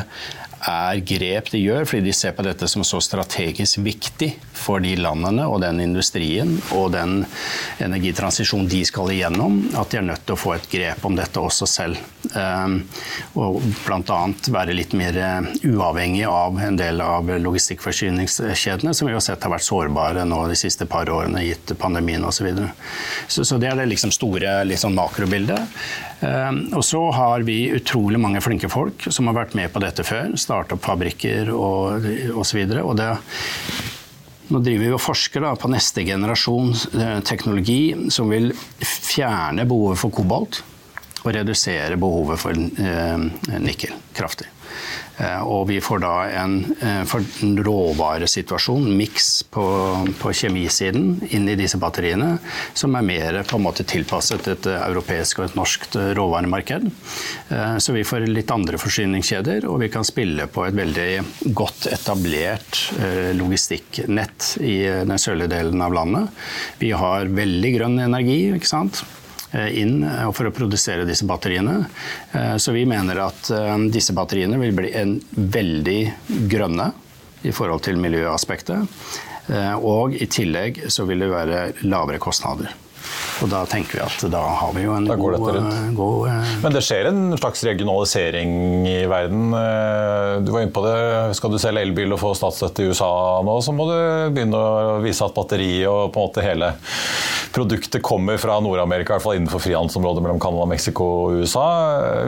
er 0.69 1.01
grep 1.05 1.51
de 1.53 1.61
gjør 1.61 1.87
fordi 1.89 2.09
de 2.09 2.13
ser 2.15 2.35
på 2.37 2.45
dette 2.45 2.67
som 2.69 2.83
så 2.85 3.01
strategisk 3.03 3.81
viktig 3.81 4.31
for 4.61 4.83
de 4.83 4.93
landene 4.99 5.47
og 5.49 5.61
den 5.63 5.81
industrien 5.83 6.53
og 6.77 6.91
den 6.93 7.23
energitransisjonen 7.81 8.69
de 8.69 8.83
skal 8.85 9.11
igjennom, 9.13 9.57
at 9.77 9.91
de 9.91 10.01
er 10.01 10.05
nødt 10.05 10.25
til 10.27 10.35
å 10.35 10.41
få 10.41 10.55
et 10.55 10.67
grep 10.71 11.05
om 11.07 11.17
dette 11.17 11.41
også 11.41 11.67
selv. 11.69 12.01
Ehm, 12.37 12.77
og 13.39 13.61
bl.a. 13.85 14.19
være 14.53 14.75
litt 14.77 14.93
mer 14.97 15.17
eh, 15.17 15.49
uavhengig 15.71 16.27
av 16.29 16.59
en 16.61 16.77
del 16.77 17.01
av 17.03 17.31
logistikkforsyningskjedene, 17.41 18.93
som 18.93 19.09
vi 19.09 19.15
har 19.17 19.25
sett 19.25 19.43
har 19.43 19.55
vært 19.55 19.67
sårbare 19.67 20.25
nå 20.29 20.43
de 20.51 20.59
siste 20.59 20.85
par 20.89 21.09
årene 21.09 21.43
gitt 21.47 21.73
pandemien 21.81 22.23
osv. 22.27 22.51
Så, 23.27 23.41
så 23.41 23.49
Så 23.51 23.57
det 23.59 23.71
er 23.71 23.81
det 23.81 23.89
liksom 23.89 24.13
store 24.15 24.61
liksom 24.63 24.95
makrobildet. 24.95 25.81
Ehm, 26.21 26.63
og 26.77 26.83
så 26.85 27.01
har 27.15 27.45
vi 27.47 27.71
utrolig 27.73 28.19
mange 28.21 28.41
flinke 28.43 28.69
folk 28.71 29.07
som 29.09 29.29
har 29.29 29.39
vært 29.39 29.55
med 29.57 29.71
på 29.73 29.81
dette 29.81 30.05
før 30.05 30.35
starte 30.39 30.77
opp 30.77 30.85
fabrikker 30.85 31.49
og 31.55 32.05
osv. 32.37 32.61
Nå 34.51 34.59
driver 34.59 34.83
vi 34.83 34.91
og 34.91 35.01
forsker 35.01 35.45
da, 35.45 35.53
på 35.55 35.71
neste 35.71 36.03
generasjon 36.05 36.73
eh, 36.99 37.19
teknologi 37.23 38.11
som 38.11 38.31
vil 38.33 38.51
fjerne 38.83 39.65
behovet 39.67 40.01
for 40.01 40.13
kobolt 40.13 40.61
og 41.21 41.35
redusere 41.35 41.99
behovet 42.01 42.41
for 42.41 42.57
eh, 42.57 43.29
nikkel 43.61 43.93
kraftig. 44.17 44.49
Eh, 45.21 45.41
og 45.43 45.67
vi 45.69 45.77
får 45.83 45.99
da 46.01 46.13
en, 46.41 46.55
eh, 46.81 47.13
en 47.43 47.51
råvaresituasjon, 47.65 48.87
miks 48.97 49.43
på, 49.53 49.65
på, 50.17 50.31
kjemisiden, 50.33 51.19
inn 51.29 51.49
i 51.51 51.57
disse 51.59 51.77
batteriene, 51.81 52.31
som 52.73 52.95
er 52.97 53.05
mer 53.05 53.41
på 53.45 53.59
en 53.59 53.65
måte 53.67 53.85
tilpasset 53.85 54.49
et 54.49 54.69
europeisk 54.79 55.41
og 55.41 55.49
et 55.49 55.59
norsk 55.59 55.87
råvaremarked. 56.17 56.89
Så 57.83 57.93
vi 57.93 58.05
får 58.07 58.25
litt 58.31 58.51
andre 58.53 58.79
forsyningskjeder, 58.81 59.67
og 59.69 59.81
vi 59.83 59.91
kan 59.93 60.07
spille 60.07 60.47
på 60.49 60.63
et 60.65 60.77
veldig 60.77 61.51
godt 61.57 61.89
etablert 61.91 62.79
logistikknett 63.35 64.55
i 64.63 64.77
den 64.87 65.19
sørlige 65.21 65.51
delen 65.51 65.83
av 65.83 65.93
landet. 65.93 66.43
Vi 66.79 66.93
har 66.95 67.29
veldig 67.29 67.73
grønn 67.75 67.99
energi, 68.07 68.39
ikke 68.55 68.71
sant. 68.71 69.03
Eh, 69.51 69.79
inn 69.81 70.03
eh, 70.03 70.29
for 70.31 70.47
å 70.47 70.53
produsere 70.55 71.05
disse 71.07 71.27
batteriene. 71.27 71.81
Eh, 72.31 72.55
så 72.55 72.71
vi 72.71 72.85
mener 72.87 73.19
at 73.25 73.51
disse 73.91 74.15
batteriene 74.15 74.59
vil 74.61 74.75
bli 74.75 74.93
en 74.95 75.17
veldig 75.35 75.99
grønne 76.51 76.91
i 77.43 77.51
forhold 77.55 77.83
til 77.87 77.99
miljøaspektet. 77.99 79.01
Og 79.81 80.13
i 80.15 80.27
tillegg 80.31 80.77
så 80.93 81.03
vil 81.09 81.23
det 81.25 81.31
være 81.31 81.61
lavere 81.89 82.21
kostnader. 82.21 82.69
Og 83.41 83.49
da 83.51 83.63
tenker 83.69 83.99
vi 83.99 84.03
at 84.05 84.25
da 84.31 84.41
har 84.61 84.73
vi 84.75 84.85
jo 84.85 84.95
en 84.95 85.07
god, 85.09 85.37
god 85.97 86.29
uh, 86.29 86.51
Men 86.61 86.75
det 86.75 86.83
skjer 86.85 87.09
en 87.09 87.21
slags 87.39 87.63
regionalisering 87.65 88.53
i 88.87 88.97
verden. 89.09 89.51
Du 90.45 90.51
var 90.53 90.63
inne 90.63 90.75
på 90.75 90.85
det. 90.85 90.95
Skal 91.37 91.53
du 91.53 91.59
selge 91.61 91.83
elbil 91.85 92.15
og 92.15 92.21
få 92.21 92.33
statsstøtte 92.37 92.85
i 92.85 92.91
USA 92.91 93.11
nå, 93.45 93.57
så 93.65 93.73
må 93.75 93.87
du 93.89 93.97
begynne 94.35 94.57
å 94.57 94.99
vise 95.03 95.25
at 95.25 95.35
batteriet 95.35 95.89
og 95.89 96.11
på 96.13 96.21
en 96.21 96.29
måte 96.29 96.45
hele 96.45 96.73
produktet 97.51 98.03
kommer 98.03 98.37
fra 98.37 98.59
Nord-Amerika, 98.63 99.13
i 99.13 99.17
hvert 99.17 99.25
fall 99.25 99.39
innenfor 99.39 99.63
frihandelsområdet 99.63 100.23
mellom 100.23 100.39
Canada, 100.41 100.67
Mexico 100.69 101.07
og 101.25 101.41
USA. 101.41 101.67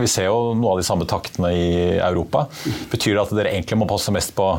Vi 0.02 0.10
ser 0.12 0.28
jo 0.30 0.54
noe 0.58 0.76
av 0.76 0.82
de 0.82 0.88
samme 0.88 1.08
taktene 1.10 1.54
i 1.56 1.72
Europa. 1.96 2.48
Betyr 2.92 3.16
det 3.16 3.24
at 3.24 3.36
dere 3.38 3.54
egentlig 3.56 3.80
må 3.80 3.90
passe 3.90 4.14
mest 4.16 4.36
på 4.38 4.52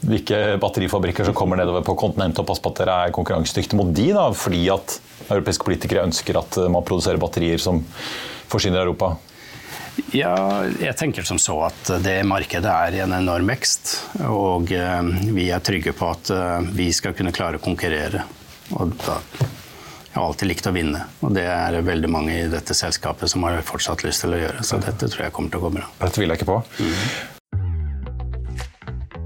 hvilke 0.00 0.58
batterifabrikker 0.62 1.28
som 1.28 1.36
kommer 1.36 1.60
nedover 1.60 1.84
på 1.86 1.96
kontinentet, 2.00 2.42
og 2.42 2.48
passe 2.48 2.64
på 2.64 2.72
at 2.72 2.82
dere 2.82 2.98
er 3.06 3.14
konkurransedyktige 3.16 3.78
mot 3.80 3.90
de, 3.94 4.10
da, 4.16 4.28
fordi 4.36 4.62
at 4.72 4.98
europeiske 5.28 5.66
politikere 5.66 6.06
ønsker 6.08 6.40
at 6.40 6.60
man 6.72 6.86
produserer 6.86 7.20
batterier 7.20 7.60
som 7.62 7.82
forsyner 8.50 8.84
Europa? 8.84 9.14
Ja, 10.14 10.64
jeg 10.80 10.96
tenker 10.96 11.26
som 11.26 11.38
så 11.42 11.56
at 11.66 11.90
det 12.02 12.20
markedet 12.28 12.70
er 12.70 12.96
i 12.96 13.02
en 13.04 13.14
enorm 13.14 13.50
vekst. 13.50 13.94
Og 14.30 14.72
eh, 14.72 15.10
vi 15.34 15.50
er 15.52 15.62
trygge 15.64 15.92
på 15.96 16.08
at 16.10 16.30
eh, 16.34 16.70
vi 16.76 16.90
skal 16.96 17.14
kunne 17.18 17.34
klare 17.36 17.60
å 17.60 17.64
konkurrere. 17.64 18.24
Og 18.78 18.94
da 19.02 19.18
jeg 20.10 20.18
har 20.18 20.24
alltid 20.26 20.48
likt 20.50 20.66
å 20.66 20.72
vinne, 20.74 21.04
og 21.22 21.36
det 21.36 21.44
er 21.46 21.76
veldig 21.86 22.08
mange 22.10 22.32
i 22.34 22.48
dette 22.50 22.74
selskapet 22.74 23.30
som 23.30 23.44
har 23.46 23.60
fortsatt 23.62 24.02
lyst 24.02 24.24
til 24.24 24.34
å 24.34 24.40
gjøre. 24.40 24.64
Så 24.66 24.80
dette 24.82 25.06
tror 25.06 25.28
jeg 25.28 25.34
kommer 25.36 25.52
til 25.52 25.60
å 25.60 25.68
gå 25.68 25.76
bra. 25.76 25.84
Dette 26.00 26.16
tviler 26.16 26.34
jeg 26.34 26.42
ikke 26.42 26.50
på. 26.50 26.56
Mm. 26.82 27.38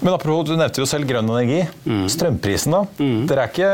Men 0.00 0.14
apropos, 0.14 0.46
Du 0.48 0.54
nevnte 0.56 0.80
jo 0.80 0.86
selv 0.88 1.04
grønn 1.08 1.28
energi. 1.28 1.60
Strømprisen, 2.08 2.72
da? 2.72 2.80
Dere 3.28 3.42
er 3.44 3.50
ikke, 3.50 3.70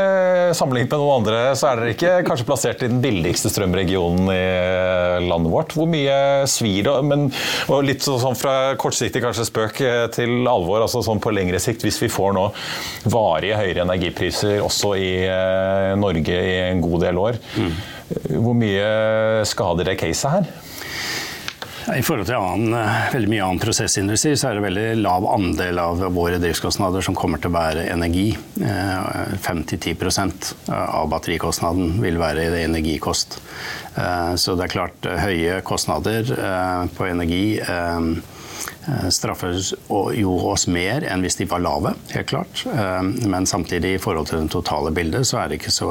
Sammenlignet 0.57 0.91
med 0.91 0.99
noen 0.99 1.21
andre, 1.21 1.39
så 1.55 1.69
er 1.69 1.79
dere 1.79 1.93
ikke 1.95 2.13
kanskje 2.27 2.47
plassert 2.49 2.83
i 2.83 2.89
den 2.91 2.99
billigste 3.03 3.51
strømregionen 3.53 4.27
i 4.33 4.35
eh, 4.35 5.17
landet 5.23 5.53
vårt. 5.53 5.75
Hvor 5.77 5.87
mye 5.87 6.17
svir 6.51 6.83
det? 6.89 6.95
Men, 7.07 7.27
og 7.71 7.87
litt 7.87 8.03
sånn 8.03 8.37
fra 8.37 8.75
kortsiktig 8.79 9.23
kanskje 9.23 9.47
spøk 9.47 9.81
eh, 9.87 10.03
til 10.15 10.47
alvor, 10.51 10.83
altså 10.83 11.03
sånn 11.05 11.23
på 11.23 11.31
lengre 11.35 11.61
sikt. 11.63 11.87
Hvis 11.87 12.01
vi 12.03 12.11
får 12.11 12.35
nå 12.35 12.49
varige 13.07 13.59
høyere 13.61 13.87
energipriser 13.87 14.59
også 14.65 14.95
i 14.99 15.11
eh, 15.23 15.93
Norge 15.99 16.37
i 16.43 16.55
en 16.67 16.83
god 16.83 17.07
del 17.07 17.23
år, 17.23 17.39
hvor 18.35 18.55
mye 18.55 18.87
skader 19.47 19.87
det 19.87 19.99
caset 19.99 20.31
her? 20.31 20.66
I 21.87 22.01
forhold 22.03 22.27
til 22.27 22.35
annen, 22.35 22.73
eh, 22.75 23.05
veldig 23.13 23.29
mye 23.31 23.43
annen 23.45 23.61
prosessindustri, 23.63 24.33
så 24.35 24.49
er 24.49 24.57
det 24.57 24.63
veldig 24.65 24.87
lav 24.99 25.23
andel 25.31 25.79
av 25.79 26.01
våre 26.11 26.35
driftskostnader 26.43 27.05
som 27.05 27.15
kommer 27.15 27.39
til 27.39 27.47
å 27.51 27.55
være 27.55 27.85
energi. 27.93 28.35
5-10% 28.59 30.51
av 30.73 31.07
batterikostnaden 31.13 32.01
vil 32.03 32.19
være 32.19 32.49
energikost. 32.65 33.39
Eh, 33.95 34.35
Så 34.35 34.55
det 34.57 34.65
er 34.65 34.73
klart, 34.75 35.05
eh, 35.05 35.17
høye 35.17 35.61
kostnader 35.63 36.27
eh, 36.27 36.87
på 36.93 37.07
energi 37.07 37.59
eh, 37.59 37.67
eh, 37.67 38.36
straffer 39.11 39.57
jo 40.15 40.33
oss 40.51 40.67
mer 40.71 41.03
enn 41.07 41.23
hvis 41.25 41.37
de 41.41 41.47
var 41.49 41.59
lave, 41.63 41.93
helt 42.13 42.29
klart. 42.29 42.63
Eh, 42.71 43.01
Men 43.27 43.45
samtidig, 43.49 43.95
i 43.95 44.01
forhold 44.01 44.27
til 44.29 44.41
det 44.45 44.51
totale 44.53 44.91
bildet, 44.95 45.27
så 45.27 45.41
er 45.41 45.49
det 45.51 45.59
ikke 45.61 45.73
så 45.75 45.89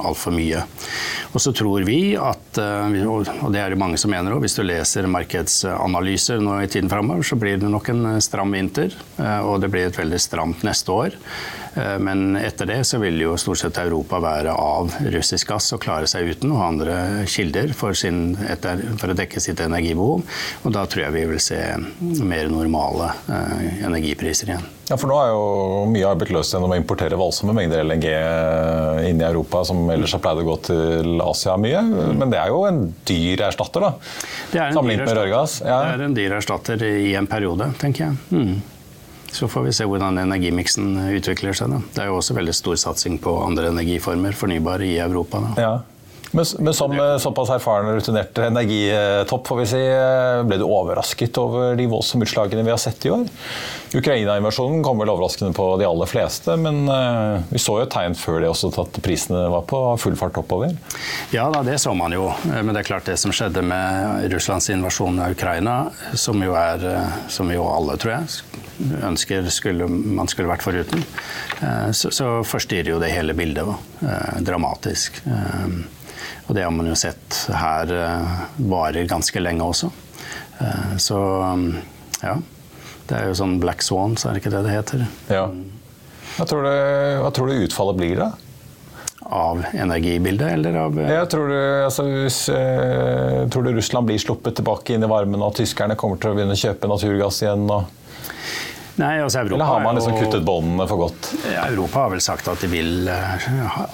altfor 0.00 0.34
mye. 0.36 0.62
Og 1.34 1.40
så 1.42 1.52
tror 1.56 1.84
vi 1.86 2.14
at, 2.16 2.58
eh, 2.58 3.00
og 3.06 3.50
det 3.52 3.60
er 3.62 3.70
det 3.74 3.78
mange 3.80 3.98
som 3.98 4.10
mener 4.14 4.34
òg, 4.34 4.44
hvis 4.44 4.56
du 4.58 4.62
leser 4.66 5.08
markedsanalyser 5.10 6.40
nå 6.42 6.60
i 6.62 6.70
tiden 6.70 6.90
framover, 6.90 7.22
så 7.26 7.38
blir 7.40 7.58
det 7.60 7.70
nok 7.70 7.88
en 7.92 8.06
eh, 8.14 8.20
stram 8.24 8.52
vinter, 8.54 8.94
eh, 9.18 9.40
og 9.40 9.60
det 9.62 9.70
blir 9.72 9.88
et 9.90 9.98
veldig 9.98 10.20
stramt 10.20 10.62
neste 10.66 10.94
år. 10.94 11.18
Eh, 11.74 11.98
Men 11.98 12.36
etter 12.36 12.66
det 12.66 12.80
så 12.88 12.98
vil 13.02 13.20
jo 13.20 13.36
stort 13.40 13.60
sett 13.62 13.78
Europa 13.78 14.20
være 14.22 14.54
av 14.54 14.94
russisk 15.12 15.52
gass 15.52 15.70
og 15.76 15.82
klare 15.84 16.08
seg 16.10 16.30
uten, 16.32 16.52
og 16.54 16.64
andre 16.64 16.96
kilder 17.30 17.72
for, 17.76 17.94
sin, 17.94 18.34
etter, 18.50 18.82
for 19.00 19.12
å 19.12 19.16
dekke 19.18 19.42
sitt 19.42 19.60
energibehov. 19.62 20.24
Og 20.64 20.74
da 20.74 20.84
tror 20.90 21.06
jeg 21.06 21.16
vi 21.16 21.24
vil 21.30 21.42
se 21.42 21.60
mer 22.24 22.50
normale 22.52 23.12
eh, 23.30 23.82
energipriser 23.86 24.52
igjen. 24.52 24.68
Ja, 24.90 24.96
for 24.98 25.06
nå 25.06 25.16
er 25.22 25.28
jo 25.30 25.42
mye 25.92 26.08
arbeid 26.08 26.32
løst 26.34 26.50
gjennom 26.50 26.72
å 26.74 26.78
importere 26.78 27.18
voldsomme 27.18 27.54
mengder 27.54 27.84
LNG 27.84 28.08
inn 29.06 29.20
i 29.22 29.26
Europa, 29.26 29.62
som 29.68 29.84
ellers 29.94 30.16
har 30.16 30.22
pleid 30.24 30.40
å 30.42 30.46
gå 30.48 30.56
til 30.66 31.22
Asia 31.22 31.54
mye. 31.62 31.84
Men 32.18 32.32
det 32.32 32.40
er 32.40 32.50
jo 32.50 32.64
en 32.66 32.82
dyr 33.06 33.44
erstatter, 33.46 33.86
da. 33.86 33.92
Sammenlignet 34.74 35.06
med 35.06 35.14
rørgass. 35.20 35.60
Ja. 35.62 35.78
Det 35.86 35.94
er 35.94 36.04
en 36.08 36.18
dyr 36.18 36.34
erstatter 36.40 36.82
i 36.88 37.14
en 37.20 37.30
periode, 37.30 37.70
tenker 37.78 38.08
jeg. 38.08 38.18
Mm. 38.34 38.79
Så 39.32 39.48
får 39.48 39.68
vi 39.68 39.72
se 39.74 39.86
hvordan 39.86 40.18
energimiksen 40.18 40.96
utvikler 41.14 41.54
seg. 41.56 41.70
Da. 41.70 41.80
Det 41.94 42.02
er 42.02 42.10
jo 42.10 42.18
også 42.18 42.36
veldig 42.38 42.54
stor 42.56 42.78
satsing 42.82 43.20
på 43.22 43.36
andre 43.44 43.70
energiformer, 43.70 44.34
fornybare, 44.36 44.88
i 44.90 44.98
Europa. 45.02 45.42
Ja. 45.60 45.74
Men, 46.30 46.46
men 46.62 46.74
som 46.74 46.92
eh, 46.94 47.16
såpass 47.18 47.50
erfaren 47.56 47.88
og 47.90 47.98
rutinert 47.98 48.38
energitopp, 48.44 49.48
får 49.50 49.60
vi 49.60 49.68
si, 49.72 49.82
eh, 49.82 50.42
ble 50.46 50.60
du 50.60 50.66
overrasket 50.66 51.38
over 51.42 51.74
de 51.78 51.88
voldsomme 51.90 52.26
utslagene 52.26 52.66
vi 52.66 52.74
har 52.74 52.82
sett 52.82 53.06
i 53.06 53.14
år? 53.14 53.26
Ukraina-invasjonen 53.90 54.84
kom 54.86 55.00
vel 55.02 55.10
overraskende 55.10 55.50
på 55.56 55.64
de 55.80 55.86
aller 55.88 56.06
fleste, 56.06 56.54
men 56.62 56.84
eh, 56.88 57.42
vi 57.50 57.58
så 57.58 57.74
jo 57.80 57.88
tegn 57.90 58.14
før 58.14 58.38
det 58.44 58.50
også 58.52 58.70
at 58.84 59.00
prisene 59.02 59.40
var 59.50 59.64
på 59.66 59.80
full 59.98 60.14
fart 60.18 60.38
oppover. 60.38 60.76
Ja, 61.34 61.48
da, 61.50 61.64
det 61.66 61.80
så 61.82 61.90
man 61.98 62.14
jo. 62.14 62.28
Men 62.46 62.70
det 62.70 62.84
er 62.84 62.90
klart 62.92 63.08
det 63.10 63.16
som 63.18 63.34
skjedde 63.34 63.64
med 63.66 64.28
Russlands 64.30 64.70
invasjon 64.70 65.18
av 65.24 65.34
Ukraina, 65.34 65.74
som 66.14 66.38
jo 66.44 66.54
er 66.54 66.84
som 67.32 67.50
jo 67.50 67.66
alle, 67.66 67.96
tror 67.98 68.14
jeg, 68.14 68.60
ønsker 69.10 69.50
skulle, 69.52 69.88
man 69.90 70.30
skulle 70.30 70.52
vært 70.52 70.64
foruten, 70.64 71.02
eh, 71.58 71.88
så, 71.90 72.12
så 72.14 72.28
forstyrrer 72.46 72.92
jo 72.94 73.00
det 73.02 73.10
hele 73.10 73.34
bildet 73.34 73.66
da, 73.66 73.74
eh, 74.06 74.38
dramatisk. 74.46 75.18
Eh, 75.26 75.80
Og 76.50 76.54
det 76.56 76.64
har 76.66 76.72
man 76.74 76.86
jo 76.88 76.94
sett 76.98 77.44
her 77.54 77.90
varer 78.58 79.06
ganske 79.06 79.38
lenge 79.40 79.62
også. 79.62 79.86
Så 80.98 81.18
ja. 82.24 82.32
Det 83.10 83.18
er 83.18 83.26
jo 83.26 83.34
sånn 83.40 83.56
black 83.58 83.82
swans, 83.82 84.22
er 84.24 84.36
det 84.36 84.44
ikke 84.44 84.52
det 84.54 84.62
det 84.68 84.76
heter? 84.76 85.00
Ja. 85.32 85.48
Hva 86.36 86.46
tror 86.46 86.62
du, 86.62 86.70
hva 87.24 87.30
tror 87.34 87.50
du 87.50 87.64
utfallet 87.66 87.98
blir, 87.98 88.20
da? 88.22 88.30
Av 89.30 89.64
energibildet, 89.74 90.52
eller 90.56 90.76
av 90.80 90.96
Jeg 91.02 91.26
tror, 91.30 91.50
du, 91.50 91.56
altså, 91.84 92.04
hvis, 92.06 92.38
eh, 92.54 93.48
tror 93.50 93.66
du 93.66 93.72
Russland 93.76 94.06
blir 94.08 94.18
sluppet 94.22 94.56
tilbake 94.58 94.94
inn 94.94 95.04
i 95.06 95.10
varmen, 95.10 95.42
og 95.42 95.56
tyskerne 95.58 95.96
kommer 95.98 96.18
til 96.22 96.30
å 96.32 96.38
begynne 96.38 96.54
å 96.54 96.60
kjøpe 96.62 96.90
naturgass 96.90 97.42
igjen? 97.44 97.66
Og, 97.70 97.96
Nei, 99.00 99.14
altså 99.22 99.40
eller 99.40 99.64
har 99.64 99.80
man 99.80 99.96
liksom 99.96 100.16
kuttet 100.18 100.44
båndene 100.44 100.86
for 100.90 101.00
godt? 101.06 101.30
Europa 101.48 102.02
har 102.04 102.10
vel 102.12 102.22
sagt 102.24 102.50
at 102.52 102.62
de 102.62 102.68
vil 102.70 103.08
eh, 103.08 103.46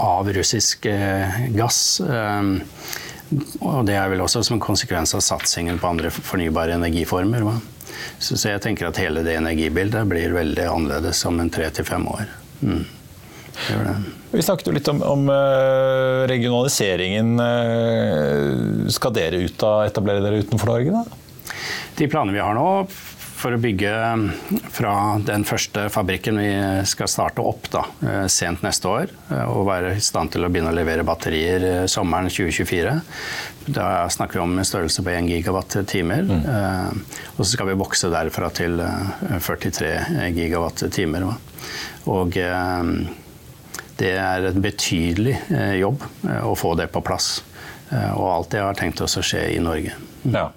av 0.02 0.28
russisk 0.34 0.88
eh, 0.90 1.46
gass. 1.56 2.00
eh, 2.00 2.52
Og 3.62 3.80
det 3.86 3.96
er 3.98 4.10
vel 4.12 4.22
også 4.24 4.42
som 4.46 4.56
en 4.56 4.64
konsekvens 4.64 5.14
av 5.16 5.22
satsingen 5.24 5.78
på 5.82 5.88
andre 5.88 6.10
fornybare 6.14 6.76
energiformer. 6.78 7.44
Så, 8.18 8.36
så 8.36 8.52
jeg 8.54 8.62
tenker 8.64 8.88
at 8.88 9.00
hele 9.00 9.24
det 9.26 9.36
energibildet 9.38 10.06
blir 10.10 10.36
veldig 10.36 10.68
annerledes 10.70 11.24
om 11.28 11.40
en 11.42 11.52
tre 11.52 11.68
til 11.74 11.86
fem 11.88 12.06
år. 12.08 12.28
Mm. 12.62 12.84
Det 13.56 13.76
det. 13.84 13.96
Vi 14.30 14.42
snakket 14.44 14.68
jo 14.68 14.74
litt 14.76 14.88
om, 14.92 15.00
om 15.06 15.28
eh, 15.32 16.26
regionaliseringen. 16.28 17.36
Eh, 17.40 18.88
skal 18.92 19.14
dere 19.16 19.44
ut 19.46 19.62
av, 19.64 19.86
etablere 19.88 20.24
dere 20.24 20.42
utenfor 20.44 20.74
Norge, 20.74 20.92
da? 20.92 21.54
De 21.96 22.08
planene 22.12 22.36
vi 22.36 22.42
har 22.44 22.56
nå 22.56 22.66
for 23.36 23.52
å 23.52 23.60
bygge 23.60 23.92
fra 24.72 24.92
den 25.24 25.44
første 25.46 25.86
fabrikken 25.92 26.38
vi 26.40 26.50
skal 26.88 27.10
starte 27.10 27.44
opp 27.44 27.68
da, 27.72 27.84
eh, 28.08 28.26
sent 28.32 28.64
neste 28.64 28.88
år, 28.88 29.12
eh, 29.30 29.44
og 29.44 29.68
være 29.68 29.96
i 29.96 30.04
stand 30.04 30.32
til 30.32 30.46
å 30.46 30.50
begynne 30.50 30.72
å 30.72 30.76
levere 30.76 31.04
batterier 31.06 31.66
eh, 31.68 31.86
sommeren 31.90 32.30
2024. 32.32 32.94
Da 33.76 34.08
snakker 34.12 34.38
vi 34.38 34.44
om 34.44 34.56
en 34.56 34.64
størrelse 34.64 35.04
på 35.04 35.12
1 35.12 35.28
gigawatt-timer. 35.28 36.22
Mm. 36.22 37.00
Og 37.34 37.40
så 37.42 37.48
skal 37.50 37.66
vi 37.66 37.78
vokse 37.80 38.10
derfra 38.12 38.50
til 38.54 38.78
eh, 38.80 39.38
43 39.42 40.30
gigawatt-timer. 40.36 41.26
Og 42.06 42.38
det 43.98 44.12
er 44.12 44.46
en 44.46 44.62
betydelig 44.62 45.34
jobb 45.80 46.04
å 46.46 46.54
få 46.54 46.76
det 46.78 46.86
på 46.94 47.02
plass. 47.02 47.40
Eh, 47.92 48.12
Og 48.18 48.26
alt 48.32 48.50
det 48.50 48.60
har 48.64 48.74
tenkt 48.78 49.00
oss 49.04 49.16
å 49.20 49.22
skje 49.22 49.44
i 49.54 49.60
Norge. 49.62 49.92
Ja. 50.26 50.48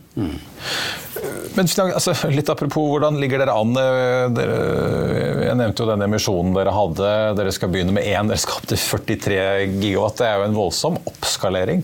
Men 1.56 1.68
altså, 1.68 2.14
litt 2.32 2.50
apropos, 2.50 2.88
hvordan 2.94 3.20
ligger 3.22 3.42
dere 3.44 3.56
an? 3.60 3.76
Eh, 3.78 4.26
Dere, 4.34 4.58
jeg 5.50 5.58
nevnte 5.60 5.84
jo 5.84 5.90
den 5.92 6.06
emisjonen 6.08 6.56
dere 6.56 6.74
hadde. 6.74 7.12
Dere 7.40 7.54
skal 7.56 7.72
begynne 7.74 7.94
med 7.96 8.08
én, 8.08 8.30
dere 8.30 8.40
skal 8.42 8.60
opp 8.62 8.68
til 8.72 8.80
43 8.80 9.40
gigawatt. 9.82 10.20
Det 10.22 10.28
er 10.30 10.38
jo 10.42 10.48
en 10.50 10.58
voldsom 10.58 11.00
oppskalering. 11.10 11.84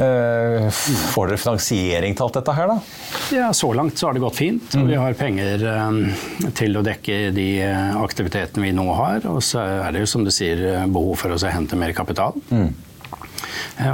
Eh, 0.00 0.68
Får 1.10 1.32
dere 1.32 1.40
finansiering 1.42 2.14
til 2.16 2.26
alt 2.28 2.36
dette 2.38 2.54
her, 2.56 2.70
da? 2.70 2.76
Ja, 3.34 3.48
Så 3.52 3.72
langt 3.74 3.98
så 3.98 4.06
har 4.08 4.14
det 4.16 4.22
gått 4.22 4.38
fint. 4.38 4.74
og 4.78 4.86
Vi 4.88 4.94
har 4.98 5.14
penger 5.18 5.64
til 6.54 6.78
å 6.78 6.84
dekke 6.86 7.18
de 7.34 7.48
aktivitetene 8.00 8.68
vi 8.68 8.72
nå 8.76 8.86
har. 8.94 9.26
Og 9.30 9.42
så 9.44 9.62
er 9.88 9.92
det 9.92 10.04
jo 10.06 10.10
som 10.14 10.24
du 10.24 10.30
sier 10.34 10.62
eh, 10.74 10.86
behov 10.86 11.16
for 11.18 11.34
oss 11.34 11.44
å 11.46 11.50
hente 11.52 11.76
mer 11.78 11.92
kapital. 11.96 12.38
Eh, 12.54 12.70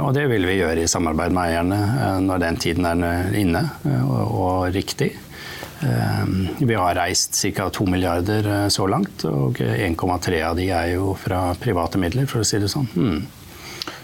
Og 0.03 0.11
det 0.17 0.25
vil 0.31 0.45
vi 0.47 0.57
gjøre 0.59 0.83
i 0.83 0.89
samarbeid 0.91 1.31
med 1.35 1.51
eierne 1.51 1.77
eh, 1.93 2.17
når 2.25 2.41
den 2.43 2.57
tiden 2.59 2.85
er 2.89 3.31
inne 3.39 3.61
eh, 3.87 4.03
og, 4.11 4.67
riktig. 4.75 5.13
Eh, 5.81 6.23
Vi 6.59 6.75
har 6.75 6.95
reist 6.97 7.37
ca. 7.55 7.69
2 7.69 7.85
milliarder 7.87 8.47
eh, 8.53 8.67
så 8.73 8.87
langt, 8.89 9.23
og 9.29 9.59
1,3 9.63 10.41
av 10.49 10.57
de 10.59 10.69
er 10.73 10.93
jo 10.95 11.13
fra 11.21 11.53
private 11.61 12.01
midler, 12.01 12.27
for 12.27 12.43
å 12.43 12.47
si 12.47 12.59
det 12.59 12.71
sånn. 12.73 12.89
Mm. 12.95 13.21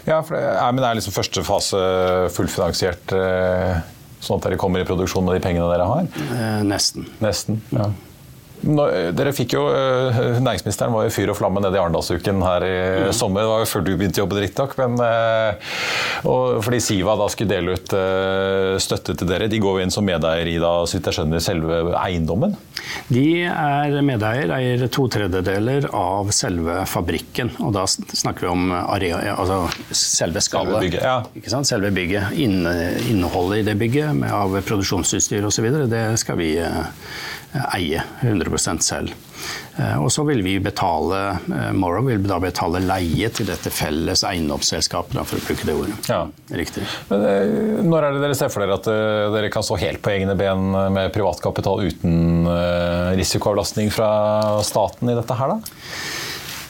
Ja, 0.06 0.20
for 0.24 0.36
det 0.36 0.44
er, 0.44 0.70
men 0.72 0.80
det 0.82 0.88
er 0.90 0.98
liksom 1.00 1.16
første 1.16 1.44
fase 1.44 1.80
fullfinansiert, 2.32 3.12
eh, 3.16 3.82
sånn 4.24 4.40
at 4.40 4.46
dere 4.48 4.58
kommer 4.60 4.80
i 4.80 4.88
produksjon 4.88 5.24
med 5.26 5.36
de 5.36 5.44
pengene 5.44 5.68
dere 5.72 5.88
har? 5.90 6.08
Eh, 6.32 6.62
Nesten. 6.68 7.08
Nesten, 7.24 7.60
ja. 7.74 7.90
Nå, 8.64 8.84
dere 9.16 9.32
fikk 9.36 9.56
jo, 9.56 9.64
eh, 9.74 10.38
Næringsministeren 10.40 10.92
var 10.94 11.06
jo 11.06 11.12
fyr 11.12 11.32
og 11.32 11.38
flamme 11.38 11.60
nede 11.60 11.76
i 11.76 11.82
Arendalsuken 11.82 12.42
her 12.44 12.64
i 12.64 13.12
sommer. 13.12 13.44
Det 13.44 13.50
var 13.50 13.62
jo 13.64 13.70
før 13.70 13.84
du 13.84 13.90
begynte 13.92 14.20
å 14.20 14.24
jobbe 14.24 14.40
riktignok. 14.40 14.76
Men 14.80 14.96
eh, 15.04 15.72
fordi 16.24 16.80
Siva 16.82 17.16
da 17.20 17.28
skulle 17.32 17.52
dele 17.52 17.76
ut 17.76 17.94
eh, 17.98 18.76
støtte 18.82 19.16
til 19.18 19.28
dere. 19.30 19.50
De 19.52 19.60
går 19.62 19.80
jo 19.80 19.84
inn 19.86 19.94
som 19.94 20.06
medeier 20.06 20.48
i 20.48 20.56
da, 20.62 20.72
så 20.88 21.00
jeg 21.00 21.16
skjønner, 21.18 21.42
selve 21.44 21.82
eiendommen. 22.00 22.56
De 23.12 23.26
er 23.48 23.98
medeier, 24.04 24.52
eier 24.56 24.86
to 24.92 25.06
tredjedeler 25.12 25.88
av 25.92 26.32
selve 26.34 26.82
fabrikken. 26.88 27.52
Og 27.64 27.74
da 27.76 27.84
snakker 27.88 28.46
vi 28.46 28.52
om 28.52 28.72
area, 28.72 29.20
altså 29.34 29.64
selve 29.90 30.42
skallet. 30.44 30.78
Selve 30.78 30.84
bygget, 30.88 31.04
ja. 31.04 31.62
Selve 31.64 31.92
bygget. 31.94 32.34
Inne, 32.44 32.74
innholdet 33.10 33.62
i 33.62 33.68
det 33.68 33.76
bygget 33.80 34.16
med, 34.16 34.32
av 34.32 34.56
produksjonsutstyr 34.64 35.44
osv. 35.48 35.70
Det 35.90 36.04
skal 36.20 36.40
vi 36.40 36.52
eie 37.74 38.02
100 38.20 38.82
selv. 38.82 39.12
Og 39.98 40.06
så 40.12 40.22
vil 40.26 40.40
vi 40.46 40.54
betale 40.62 41.20
Morrow 41.74 42.06
vil 42.06 42.22
da 42.26 42.38
betale 42.42 42.80
leie 42.84 43.28
til 43.34 43.48
dette 43.48 43.72
felles 43.74 44.22
eiendomsselskapet, 44.26 45.18
for 45.26 45.38
å 45.38 45.44
bruke 45.44 45.66
det 45.66 45.74
ordet. 45.74 45.96
Ja. 46.10 46.20
Riktig. 46.54 46.86
Men 47.10 47.88
når 47.90 48.08
er 48.08 48.16
det 48.16 48.24
dere 48.24 48.38
ser 48.38 48.52
for 48.54 48.64
dere 48.64 48.78
at 48.78 48.88
dere 49.34 49.50
kan 49.52 49.66
stå 49.66 49.78
helt 49.82 50.02
på 50.04 50.14
egne 50.14 50.36
ben 50.38 50.70
med 50.94 51.12
privatkapital 51.14 51.84
uten 51.88 52.48
risikoavlastning 53.18 53.90
fra 53.94 54.10
staten 54.66 55.10
i 55.10 55.18
dette 55.18 55.38
her, 55.38 55.56
da? 55.56 55.58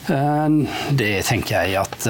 Det 0.04 1.12
tenker 1.24 1.64
jeg 1.64 1.78
at 1.80 2.06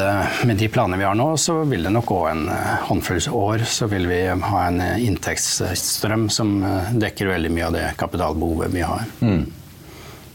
med 0.49 0.59
de 0.59 0.67
planene 0.73 0.99
vi 0.99 1.07
har 1.07 1.15
nå, 1.19 1.29
så 1.39 1.61
vil 1.69 1.87
det 1.87 1.93
nok 1.95 2.09
gå 2.11 2.21
en 2.31 2.49
håndfull 2.89 3.21
år. 3.31 3.63
Så 3.71 3.87
vil 3.93 4.09
vi 4.11 4.21
ha 4.29 4.63
en 4.67 4.81
inntektsstrøm 4.83 6.27
som 6.33 6.57
dekker 6.99 7.31
veldig 7.31 7.53
mye 7.55 7.69
av 7.69 7.77
det 7.77 7.85
kapitalbehovet 8.01 8.75
vi 8.75 8.83
har. 8.83 9.07
Mm. 9.23 9.45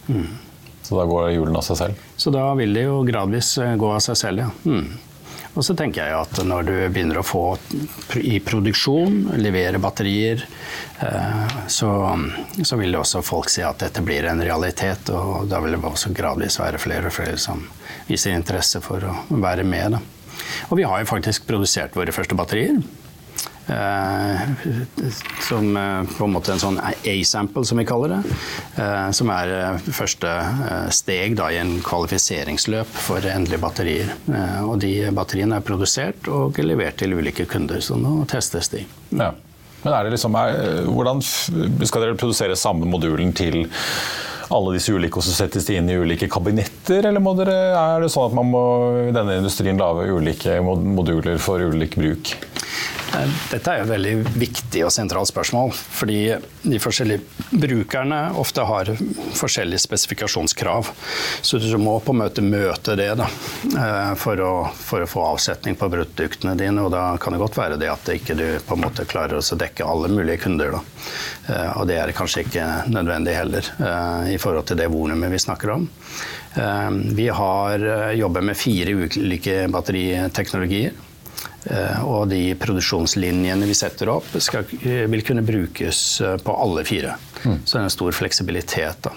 Mm. 0.07 0.29
Så 0.87 0.97
da 0.97 1.05
går 1.05 1.33
hjulene 1.35 1.59
av 1.59 1.67
seg 1.67 1.81
selv? 1.81 2.07
Så 2.17 2.31
da 2.33 2.47
vil 2.57 2.73
det 2.73 2.87
jo 2.87 3.03
gradvis 3.05 3.51
gå 3.59 3.91
av 3.91 3.99
seg 4.07 4.17
selv, 4.23 4.45
ja. 4.47 4.49
Mm. 4.65 5.08
Og 5.57 5.65
så 5.65 5.73
tenker 5.75 6.05
jeg 6.05 6.15
at 6.15 6.41
når 6.45 6.67
du 6.67 6.73
begynner 6.93 7.19
å 7.19 7.25
få 7.25 7.43
i 8.21 8.37
produksjon, 8.43 9.17
levere 9.41 9.81
batterier, 9.81 10.43
så, 11.67 11.89
så, 12.61 12.77
vil 12.79 12.95
også 12.99 13.23
folk 13.25 13.49
si 13.51 13.63
at 13.65 13.81
dette 13.81 14.03
blir 14.05 14.27
en 14.29 14.43
realitet. 14.45 15.09
Og 15.09 15.49
da 15.49 15.61
vil 15.63 15.75
det 15.75 15.81
også 15.81 16.13
gradvis 16.15 16.59
være 16.61 16.81
flere 16.81 17.09
og 17.09 17.15
flere 17.15 17.41
som 17.41 17.65
viser 18.07 18.37
interesse 18.37 18.81
for 18.85 19.03
å 19.09 19.15
være 19.41 19.65
med. 19.67 19.97
Da. 19.97 20.03
Og 20.69 20.79
vi 20.79 20.87
har 20.87 21.01
jo 21.01 21.09
faktisk 21.09 21.47
produsert 21.49 21.97
våre 21.97 22.13
første 22.15 22.37
batterier. 22.37 22.77
Som 25.45 25.67
på 26.17 26.25
en 26.25 26.33
måte 26.33 26.53
en 26.55 26.61
sånn 26.61 26.79
A-sample, 26.81 27.65
som 27.69 27.77
vi 27.77 27.85
kaller 27.89 28.15
det. 28.15 28.21
Som 29.15 29.29
er 29.33 29.77
første 29.85 30.31
steg 30.95 31.35
da, 31.39 31.51
i 31.53 31.59
en 31.61 31.75
kvalifiseringsløp 31.85 32.89
for 33.07 33.25
endelige 33.29 33.61
batterier. 33.61 34.15
Og 34.65 34.79
de 34.81 34.93
batteriene 35.15 35.59
er 35.59 35.67
produsert 35.67 36.29
og 36.33 36.57
levert 36.65 36.97
til 37.01 37.13
ulike 37.19 37.45
kunder, 37.49 37.79
så 37.83 37.99
nå 37.99 38.23
testes 38.31 38.71
de. 38.73 38.85
Ja. 39.13 39.31
Men 39.83 40.09
liksom, 40.11 40.33
hvordan 40.89 41.21
skal 41.23 42.03
dere 42.03 42.17
produsere 42.19 42.57
samme 42.59 42.89
modulen 42.89 43.31
til 43.37 43.63
alle 44.49 44.73
disse 44.75 44.91
ulike, 44.91 45.21
og 45.21 45.23
så 45.23 45.31
settes 45.37 45.67
de 45.69 45.77
inn 45.77 45.87
i 45.93 45.95
ulike 45.95 46.27
kabinetter? 46.31 47.05
Eller 47.05 47.21
dere, 47.37 47.57
er 47.77 48.01
det 48.01 48.09
sånn 48.11 48.31
at 48.31 48.35
man 48.35 48.49
må 48.49 48.63
i 49.05 49.13
denne 49.15 49.37
industrien 49.39 49.77
lage 49.79 50.09
ulike 50.09 50.57
moduler 50.65 51.37
for 51.39 51.61
ulik 51.61 51.95
bruk? 52.01 52.33
Dette 53.09 53.73
er 53.73 53.83
et 53.83 53.89
veldig 53.89 54.13
viktig 54.39 54.83
og 54.85 54.91
sentralt 54.93 55.29
spørsmål. 55.31 55.71
Fordi 55.73 56.19
de 56.63 56.79
forskjellige 56.81 57.57
brukerne 57.61 58.19
ofte 58.39 58.65
har 58.67 58.91
forskjellige 59.37 59.81
spesifikasjonskrav. 59.83 60.91
Så 61.41 61.59
du 61.61 61.77
må 61.81 61.97
på 62.03 62.13
en 62.13 62.21
måte 62.21 62.45
møte 62.45 62.95
det 62.99 63.09
da, 63.19 63.27
for, 64.19 64.39
å, 64.43 64.53
for 64.75 65.03
å 65.03 65.09
få 65.09 65.25
avsetning 65.33 65.77
på 65.79 65.89
produktene 65.91 66.55
dine. 66.59 66.85
Og 66.85 66.93
da 66.93 67.05
kan 67.21 67.35
det 67.35 67.41
godt 67.41 67.59
være 67.59 67.79
det 67.81 67.91
at 67.91 68.13
ikke 68.13 68.37
du 68.39 68.47
måte 68.79 69.07
klarer 69.09 69.41
å 69.41 69.59
dekke 69.59 69.87
alle 69.87 70.11
mulige 70.13 70.43
kunder. 70.45 70.77
Da. 70.77 70.83
Og 71.79 71.89
det 71.89 71.99
er 71.99 72.15
kanskje 72.15 72.45
ikke 72.45 72.67
nødvendig 72.93 73.35
heller 73.35 73.73
i 74.29 74.37
forhold 74.41 74.69
til 74.69 74.79
det 74.79 74.91
volumet 74.93 75.33
vi 75.33 75.41
snakker 75.41 75.75
om. 75.75 75.89
Vi 77.15 77.27
har 77.33 77.83
jobber 78.17 78.45
med 78.45 78.57
fire 78.57 78.95
ulike 78.95 79.61
batteriteknologier. 79.71 81.08
Og 82.07 82.29
de 82.31 82.53
produksjonslinjene 82.59 83.67
vi 83.67 83.75
setter 83.77 84.09
opp, 84.13 84.31
skal, 84.41 84.63
vil 85.11 85.23
kunne 85.27 85.43
brukes 85.45 85.99
på 86.43 86.55
alle 86.55 86.85
fire. 86.87 87.17
Mm. 87.43 87.59
Så 87.65 87.77
det 87.77 87.81
er 87.81 87.87
en 87.87 87.93
stor 87.93 88.15
fleksibilitet. 88.15 89.05
Da. 89.05 89.11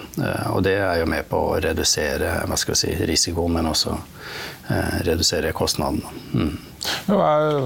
Og 0.53 0.63
det 0.65 0.75
er 0.79 1.01
jo 1.01 1.07
med 1.09 1.27
på 1.29 1.39
å 1.39 1.57
redusere 1.63 2.35
si, 2.77 2.93
risikoen, 3.07 3.57
men 3.57 3.71
også 3.71 3.95
eh, 3.95 4.99
redusere 5.07 5.53
kostnadene. 5.55 6.13
Mm. 6.33 6.53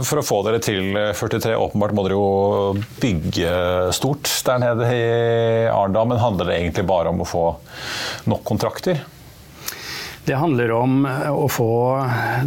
For 0.06 0.22
å 0.22 0.26
få 0.26 0.40
dere 0.46 0.62
til 0.62 0.94
43, 0.94 1.56
åpenbart 1.58 1.94
må 1.98 2.06
dere 2.06 2.18
jo 2.18 2.82
bygge 3.02 3.52
stort 3.98 4.30
der 4.46 4.62
nede 4.62 4.90
i 4.94 5.06
Arendal. 5.72 6.10
Men 6.14 6.22
handler 6.22 6.50
det 6.50 6.60
egentlig 6.62 6.88
bare 6.90 7.14
om 7.14 7.24
å 7.24 7.30
få 7.30 7.46
nok 8.30 8.46
kontrakter? 8.48 9.02
Det 10.28 10.36
handler 10.36 10.72
om 10.76 11.06
å 11.08 11.46
få 11.48 11.70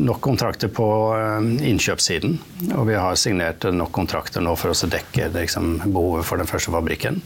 nok 0.03 0.19
kontrakter 0.21 0.69
på 0.69 0.87
innkjøpssiden. 1.65 2.35
Og 2.77 2.85
vi 2.91 2.99
har 3.01 3.17
signert 3.17 3.65
nok 3.73 3.89
kontrakter 3.97 4.45
nå 4.45 4.53
for 4.61 4.75
å 4.75 4.89
dekke 4.93 5.31
liksom, 5.33 5.71
behovet 5.87 6.29
for 6.29 6.43
den 6.43 6.51
første 6.51 6.75
fabrikken. 6.75 7.23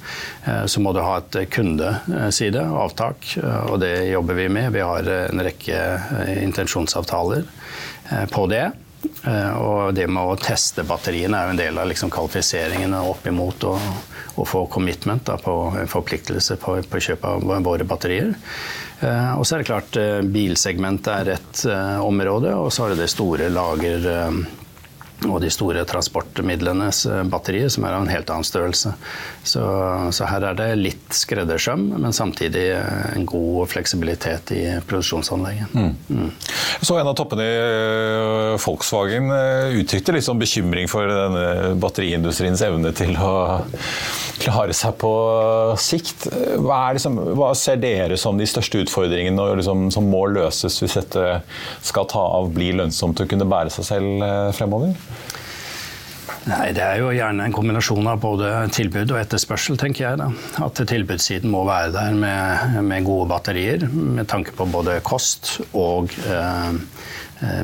Så 0.71 0.85
må 0.85 0.93
du 0.95 1.01
ha 1.03 1.17
et 1.19 1.41
kundeside, 1.51 2.63
avtak, 2.71 3.33
og 3.43 3.81
det 3.83 4.13
jobber 4.13 4.39
vi 4.39 4.47
med. 4.61 4.71
Vi 4.77 4.87
har 4.87 5.11
en 5.17 5.43
rekke 5.43 5.83
intensjonsavtaler 6.47 7.43
på 8.31 8.47
det. 8.55 8.69
Og 9.59 9.91
det 9.99 10.07
med 10.07 10.23
å 10.23 10.39
teste 10.39 10.87
batteriene 10.87 11.35
er 11.41 11.51
jo 11.51 11.57
en 11.57 11.63
del 11.65 11.83
av 11.83 11.91
liksom 11.91 12.15
kvalifiseringen 12.15 12.95
opp 13.03 13.27
imot 13.27 13.67
å, 13.67 13.75
få 14.47 14.65
commitment 14.71 15.27
da, 15.27 15.37
på 15.39 15.53
forpliktelse 15.91 16.57
på, 16.63 16.79
på 16.91 17.05
kjøp 17.11 17.27
av 17.27 17.45
våre 17.67 17.87
batterier. 17.87 18.35
Og 19.05 19.45
så 19.45 19.57
er 19.57 19.63
det 19.63 19.69
klart 19.69 19.97
bilsegmentet 20.33 21.11
er 21.13 21.33
et 21.37 21.65
område, 22.01 22.55
og 22.57 22.73
så 22.73 22.85
har 22.85 22.95
du 22.95 23.03
det 23.03 23.11
store 23.13 23.51
lager 23.53 24.09
og 25.25 25.41
de 25.41 25.51
store 25.53 25.85
transportmidlenes 25.89 27.05
batterier, 27.33 27.71
som 27.73 27.87
er 27.87 27.97
av 27.97 28.05
en 28.05 28.13
helt 28.13 28.31
annen 28.33 28.47
størrelse. 28.47 28.93
Så, 29.47 29.63
så, 30.13 30.27
her 30.29 30.49
er 30.51 30.59
det 30.59 30.69
litt 30.81 31.17
skreddersøm, 31.17 31.87
men 32.03 32.17
samtidig 32.17 32.67
en 32.75 33.27
god 33.29 33.71
fleksibilitet 33.73 34.53
i 34.57 34.63
produksjonsanlegget. 34.89 35.75
Mm. 35.75 35.95
Mm. 36.09 36.31
Så 36.81 36.99
en 36.99 37.11
av 37.11 37.17
toppene 37.19 37.47
i 37.47 38.59
Volkswagen 38.61 39.31
uttrykte 39.81 40.17
litt 40.17 40.27
sånn 40.27 40.43
bekymring 40.43 40.91
for 40.93 41.09
denne 41.09 41.75
batteriindustriens 41.81 42.65
evne 42.67 42.93
til 42.97 43.17
å 43.17 43.35
klare 44.45 44.77
seg 44.77 44.97
på 45.01 45.13
sikt. 45.81 46.29
Hva, 46.61 46.81
liksom, 46.97 47.19
hva 47.39 47.53
ser 47.59 47.81
dere 47.83 48.19
som 48.21 48.39
de 48.41 48.49
største 48.49 48.85
utfordringene 48.85 49.49
liksom, 49.61 49.89
som 49.95 50.09
må 50.11 50.27
løses 50.33 50.81
hvis 50.83 50.99
dette 51.01 51.39
skal 51.85 52.11
ta 52.11 52.25
av, 52.39 52.53
bli 52.55 52.73
lønnsomt 52.77 53.25
og 53.25 53.31
kunne 53.31 53.49
bære 53.49 53.73
seg 53.75 53.91
selv 53.93 54.29
fremover? 54.59 54.95
Nei, 56.45 56.73
Det 56.77 56.83
er 56.85 56.99
jo 57.01 57.13
gjerne 57.15 57.47
en 57.47 57.55
kombinasjon 57.57 58.09
av 58.11 58.19
både 58.21 58.49
tilbud 58.75 59.15
og 59.15 59.21
etterspørsel, 59.23 59.79
tenker 59.81 60.05
jeg. 60.05 60.19
da. 60.21 60.29
At 60.67 60.81
tilbudssiden 60.91 61.53
må 61.53 61.63
være 61.65 61.95
der 61.95 62.19
med, 62.19 62.83
med 62.85 63.07
gode 63.07 63.31
batterier, 63.31 63.87
med 63.89 64.29
tanke 64.29 64.53
på 64.57 64.67
både 64.69 64.99
kost 65.07 65.57
og 65.73 66.13
eh, 66.29 66.77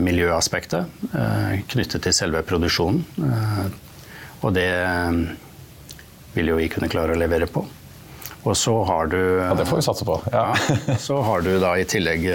miljøaspektet 0.00 1.12
eh, 1.12 1.60
knyttet 1.68 2.06
til 2.06 2.16
selve 2.16 2.42
produksjonen. 2.48 3.04
Eh, 3.20 3.68
og 4.40 4.56
det 4.56 4.70
vil 6.34 6.52
jo 6.52 6.58
vi 6.60 6.68
kunne 6.72 6.90
klare 6.90 7.14
å 7.16 7.20
levere 7.20 7.48
på. 7.50 7.64
Og 8.44 8.56
så 8.56 8.74
har 8.88 9.10
du 9.12 9.18
Ja, 9.20 9.54
Det 9.54 9.66
får 9.68 9.76
vi 9.76 9.82
satse 9.82 10.04
på. 10.04 10.20
Ja. 10.32 10.54
ja 10.88 10.96
så 10.98 11.20
har 11.22 11.40
du 11.44 11.52
da 11.60 11.74
i 11.78 11.84
tillegg 11.84 12.26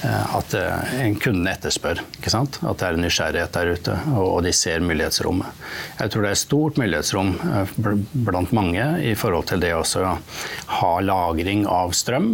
at 0.00 0.54
en 0.56 1.14
kunde 1.20 1.50
etterspør. 1.52 2.00
ikke 2.16 2.32
sant? 2.32 2.56
At 2.64 2.80
det 2.80 2.86
er 2.88 2.96
en 2.96 3.04
nysgjerrighet 3.04 3.52
der 3.52 3.72
ute, 3.76 3.96
og 4.16 4.40
de 4.46 4.52
ser 4.56 4.80
mulighetsrommet. 4.80 5.60
Jeg 6.00 6.12
tror 6.12 6.24
det 6.24 6.30
er 6.32 6.40
stort 6.40 6.80
mulighetsrom 6.80 7.34
blant 8.24 8.54
mange 8.56 8.86
i 9.04 9.12
forhold 9.18 9.50
til 9.50 9.60
det 9.60 9.74
å 9.76 9.84
ha 10.80 10.92
lagring 11.04 11.66
av 11.68 11.92
strøm, 11.96 12.32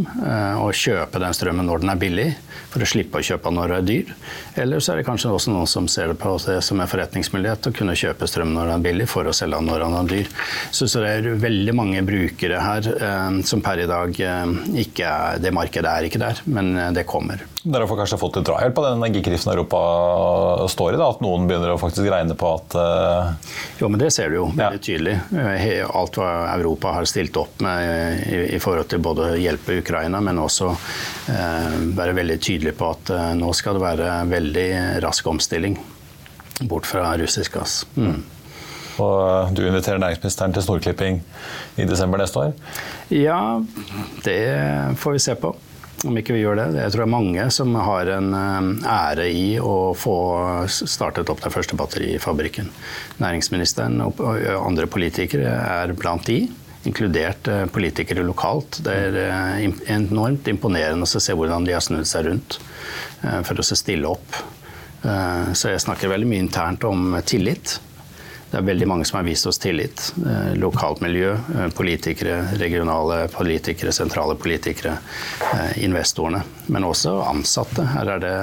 og 0.63 0.79
kjøpe 0.79 1.21
den 1.23 1.35
strømmen 1.37 1.67
når 1.67 1.83
den 1.83 1.93
er 1.97 2.01
billig, 2.01 2.29
for 2.71 2.85
å 2.85 2.89
slippe 2.89 3.19
å 3.19 3.27
kjøpe 3.27 3.51
når 3.51 3.73
den 3.73 3.77
er 3.81 3.89
dyr. 3.91 4.15
Eller 4.63 4.81
så 4.81 4.93
er 4.93 5.01
det 5.01 5.09
kanskje 5.09 5.33
også 5.35 5.53
noen 5.53 5.71
som 5.71 5.89
ser 5.91 6.13
det 6.13 6.19
på 6.23 6.37
det 6.47 6.61
som 6.65 6.81
en 6.81 6.91
forretningsmulighet, 6.91 7.67
å 7.67 7.75
kunne 7.75 7.99
kjøpe 7.99 8.31
strøm 8.31 8.55
når 8.55 8.71
den 8.71 8.77
er 8.79 8.87
billig, 8.87 9.09
for 9.11 9.27
å 9.27 9.35
selge 9.37 9.59
den 9.59 9.71
når 9.73 9.85
den 9.85 9.99
er 9.99 10.11
dyr. 10.13 10.33
Så, 10.71 10.87
så 10.87 11.03
det 11.03 11.13
er 11.17 11.43
veldig 11.43 11.75
mange 11.77 12.05
brukere 12.07 12.63
her 12.63 12.76
som 13.47 13.63
per 13.65 13.81
i 13.83 13.87
dag 13.89 14.13
ikke 14.17 15.07
er 15.07 15.39
Det 15.43 15.53
markedet 15.55 15.91
er 15.91 16.07
ikke 16.07 16.21
der, 16.21 16.41
men 16.51 16.75
det 16.95 17.07
kommer. 17.09 17.43
Dere 17.67 17.87
har 17.89 17.99
kanskje 17.99 18.19
fått 18.21 18.37
litt 18.39 18.47
drahjelp 18.47 18.79
av 18.79 18.85
den 18.87 19.01
energikrisen 19.01 19.51
Europa 19.53 19.81
står 20.71 20.95
i? 20.95 21.01
Da, 21.01 21.09
at 21.11 21.23
noen 21.25 21.49
begynner 21.49 21.73
å 21.73 21.81
faktisk 21.81 22.07
regne 22.13 22.37
på 22.39 22.53
at 22.59 22.77
uh... 22.79 23.33
Jo, 23.81 23.91
men 23.91 24.01
det 24.01 24.13
ser 24.15 24.31
du 24.31 24.39
jo 24.39 24.47
veldig 24.53 24.79
ja. 24.79 24.85
tydelig. 24.87 25.17
Alt 25.89 26.21
hva 26.21 26.31
Europa 26.55 26.95
har 26.99 27.09
stilt 27.11 27.37
opp 27.41 27.65
med 27.65 28.23
i, 28.29 28.41
i 28.57 28.63
forhold 28.63 28.91
til 28.93 29.03
både 29.03 29.33
å 29.33 29.41
hjelpe 29.41 29.81
Ukraina, 29.81 30.23
men 30.23 30.39
også 30.43 30.71
uh, 30.71 31.77
være 31.99 32.17
veldig 32.21 32.39
tydelig 32.39 32.77
på 32.79 32.93
at 32.95 33.13
uh, 33.15 33.29
nå 33.39 33.51
skal 33.57 33.79
det 33.79 33.85
være 33.87 34.15
veldig 34.31 34.71
rask 35.05 35.27
omstilling 35.35 35.79
bort 36.71 36.87
fra 36.89 37.11
russisk 37.19 37.59
gass. 37.59 37.83
Mm. 37.97 38.23
Og 39.03 39.55
du 39.57 39.63
inviterer 39.67 40.01
næringsministeren 40.03 40.55
til 40.57 40.65
snorklipping 40.67 41.23
i 41.77 41.87
desember 41.89 42.21
neste 42.23 42.47
år? 42.47 42.53
Ja, 43.13 43.61
det 44.25 44.43
får 45.01 45.17
vi 45.17 45.25
se 45.29 45.39
på 45.41 45.55
om 46.07 46.19
ikke 46.21 46.35
vi 46.37 46.43
gjør 46.43 46.59
det. 46.59 46.67
Jeg 46.77 46.93
tror 46.93 47.03
det 47.03 47.07
er 47.07 47.15
mange 47.15 47.45
som 47.55 47.73
har 47.81 48.11
en 48.13 48.35
eh, 48.37 48.67
ære 48.93 49.25
i 49.33 49.47
å 49.59 49.95
få 49.97 50.17
startet 50.69 51.33
opp 51.33 51.41
den 51.43 51.55
første 51.55 51.79
batterifabrikken. 51.79 52.69
Næringsministeren 53.23 54.03
og 54.05 54.21
andre 54.61 54.87
politikere 54.93 55.57
er 55.57 55.97
blant 55.97 56.29
de. 56.29 56.45
inkludert 56.87 57.49
eh, 57.49 57.65
politikere 57.67 58.23
lokalt. 58.23 58.81
Det 58.87 58.93
er 58.95 59.17
eh, 59.25 59.65
enormt 59.95 60.47
imponerende 60.53 61.07
å 61.07 61.23
se 61.23 61.35
hvordan 61.35 61.67
de 61.67 61.75
har 61.75 61.83
snudd 61.85 62.07
seg 62.07 62.29
rundt 62.29 62.61
eh, 63.25 63.41
for 63.43 63.59
å 63.59 63.67
stille 63.67 64.13
opp. 64.13 64.43
Så 65.07 65.71
jeg 65.71 65.79
snakker 65.85 66.11
veldig 66.11 66.27
mye 66.27 66.43
internt 66.43 66.83
om 66.89 67.13
tillit. 67.29 67.77
Det 68.51 68.61
er 68.61 68.67
veldig 68.67 68.87
mange 68.89 69.07
som 69.09 69.19
har 69.19 69.27
vist 69.27 69.49
oss 69.51 69.59
tillit. 69.59 70.03
Lokalt 70.61 71.01
miljø, 71.03 71.33
politikere, 71.75 72.39
regionale 72.61 73.25
politikere, 73.33 73.93
sentrale 73.93 74.37
politikere, 74.39 74.95
investorene. 75.83 76.45
Men 76.71 76.87
også 76.87 77.17
ansatte. 77.27 77.85
Her 77.91 78.13
er 78.15 78.23
det 78.23 78.37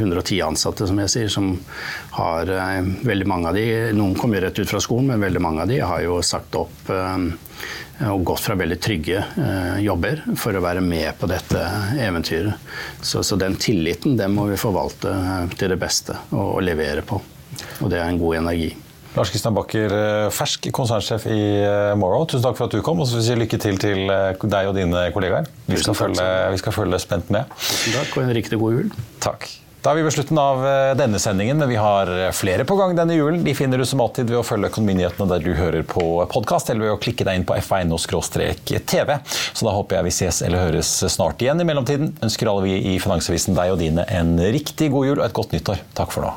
110 0.00 0.40
ansatte, 0.48 0.88
som 0.88 1.02
jeg 1.04 1.12
sier, 1.12 1.28
som 1.32 1.52
har 2.16 2.48
veldig 3.04 3.28
mange 3.28 3.52
av 3.52 3.60
de 3.60 3.68
Noen 3.96 4.16
kommer 4.18 4.40
rett 4.42 4.58
ut 4.58 4.70
fra 4.70 4.80
skolen, 4.80 5.12
men 5.12 5.28
veldig 5.28 5.44
mange 5.44 5.66
av 5.66 5.70
de 5.70 5.82
har 5.84 6.02
jo 6.06 6.18
sagt 6.24 6.56
opp 6.56 6.90
og 8.08 8.24
gått 8.24 8.40
fra 8.40 8.54
veldig 8.54 8.80
trygge 8.80 9.24
eh, 9.36 9.80
jobber 9.84 10.22
for 10.38 10.56
å 10.56 10.62
være 10.64 10.80
med 10.84 11.12
på 11.20 11.28
dette 11.28 11.64
eventyret. 12.00 12.54
Så, 13.02 13.22
så, 13.22 13.36
den 13.36 13.58
tilliten 13.60 14.16
den 14.16 14.32
må 14.36 14.46
vi 14.48 14.60
forvalte 14.60 15.12
eh, 15.12 15.42
til 15.56 15.74
det 15.74 15.80
beste 15.80 16.16
og, 16.30 16.46
og 16.56 16.62
levere 16.64 17.04
på. 17.06 17.20
Og 17.80 17.90
det 17.92 18.00
er 18.00 18.08
en 18.08 18.20
god 18.20 18.40
energi. 18.40 18.70
Lars 19.16 19.32
Kristian 19.32 19.56
Bakker, 19.56 19.94
eh, 19.94 20.26
fersk 20.34 20.70
konsernsjef 20.74 21.26
i 21.30 21.40
Morrow. 21.98 22.26
Tusen 22.30 22.44
takk 22.46 22.58
for 22.58 22.70
at 22.70 22.76
du 22.76 22.84
kom, 22.86 23.00
og 23.02 23.08
så 23.08 23.18
vil 23.18 23.24
vi 23.24 23.28
si 23.30 23.40
lykke 23.44 23.62
til 23.62 23.80
til 23.80 24.04
deg 24.10 24.70
og 24.70 24.76
dine 24.76 25.08
kollegaer. 25.14 25.50
Vi 25.66 25.80
skal, 25.82 25.98
følge, 25.98 26.28
vi 26.54 26.62
skal 26.62 26.76
følge 26.76 27.02
spent 27.02 27.32
med. 27.34 27.50
Tusen 27.58 27.98
takk, 27.98 28.14
og 28.16 28.22
en 28.28 28.38
riktig 28.38 28.60
god 28.60 28.78
jul. 28.78 28.94
Takk. 29.24 29.50
Da 29.80 29.94
er 29.94 29.96
vi 29.96 30.02
ved 30.04 30.12
slutten 30.12 30.36
av 30.36 30.58
eh, 30.68 30.90
denne 30.98 31.16
sendingen, 31.22 31.56
men 31.56 31.70
vi 31.70 31.78
har 31.80 32.10
eh, 32.12 32.26
flere 32.36 32.66
på 32.68 32.76
gang 32.76 32.92
denne 32.98 33.14
julen. 33.16 33.40
De 33.46 33.54
finner 33.56 33.80
du 33.80 33.86
som 33.88 34.02
alltid 34.04 34.28
ved 34.28 34.42
å 34.42 34.44
følge 34.44 34.68
Økonominyhetene 34.68 35.28
der 35.30 35.44
du 35.44 35.54
hører 35.56 35.86
på 35.88 36.04
podkast, 36.28 36.68
eller 36.68 36.84
ved 36.84 36.96
å 36.98 37.00
klikke 37.00 37.24
deg 37.24 37.40
inn 37.40 37.46
på 37.48 37.56
f1.no-tv. 37.56 39.14
Så 39.24 39.64
da 39.64 39.72
håper 39.78 39.96
jeg 39.96 40.08
vi 40.10 40.14
ses 40.18 40.42
eller 40.44 40.66
høres 40.66 40.92
snart 41.14 41.40
igjen. 41.40 41.64
I 41.64 41.68
mellomtiden 41.70 42.12
ønsker 42.20 42.52
alle 42.52 42.66
vi 42.68 42.76
i 42.92 42.98
Finansavisen 43.00 43.56
deg 43.56 43.72
og 43.72 43.80
dine 43.80 44.04
en 44.04 44.36
riktig 44.52 44.92
god 44.92 45.08
jul 45.08 45.16
og 45.16 45.24
et 45.30 45.38
godt 45.40 45.56
nyttår. 45.56 45.80
Takk 45.96 46.12
for 46.12 46.28
nå. 46.28 46.36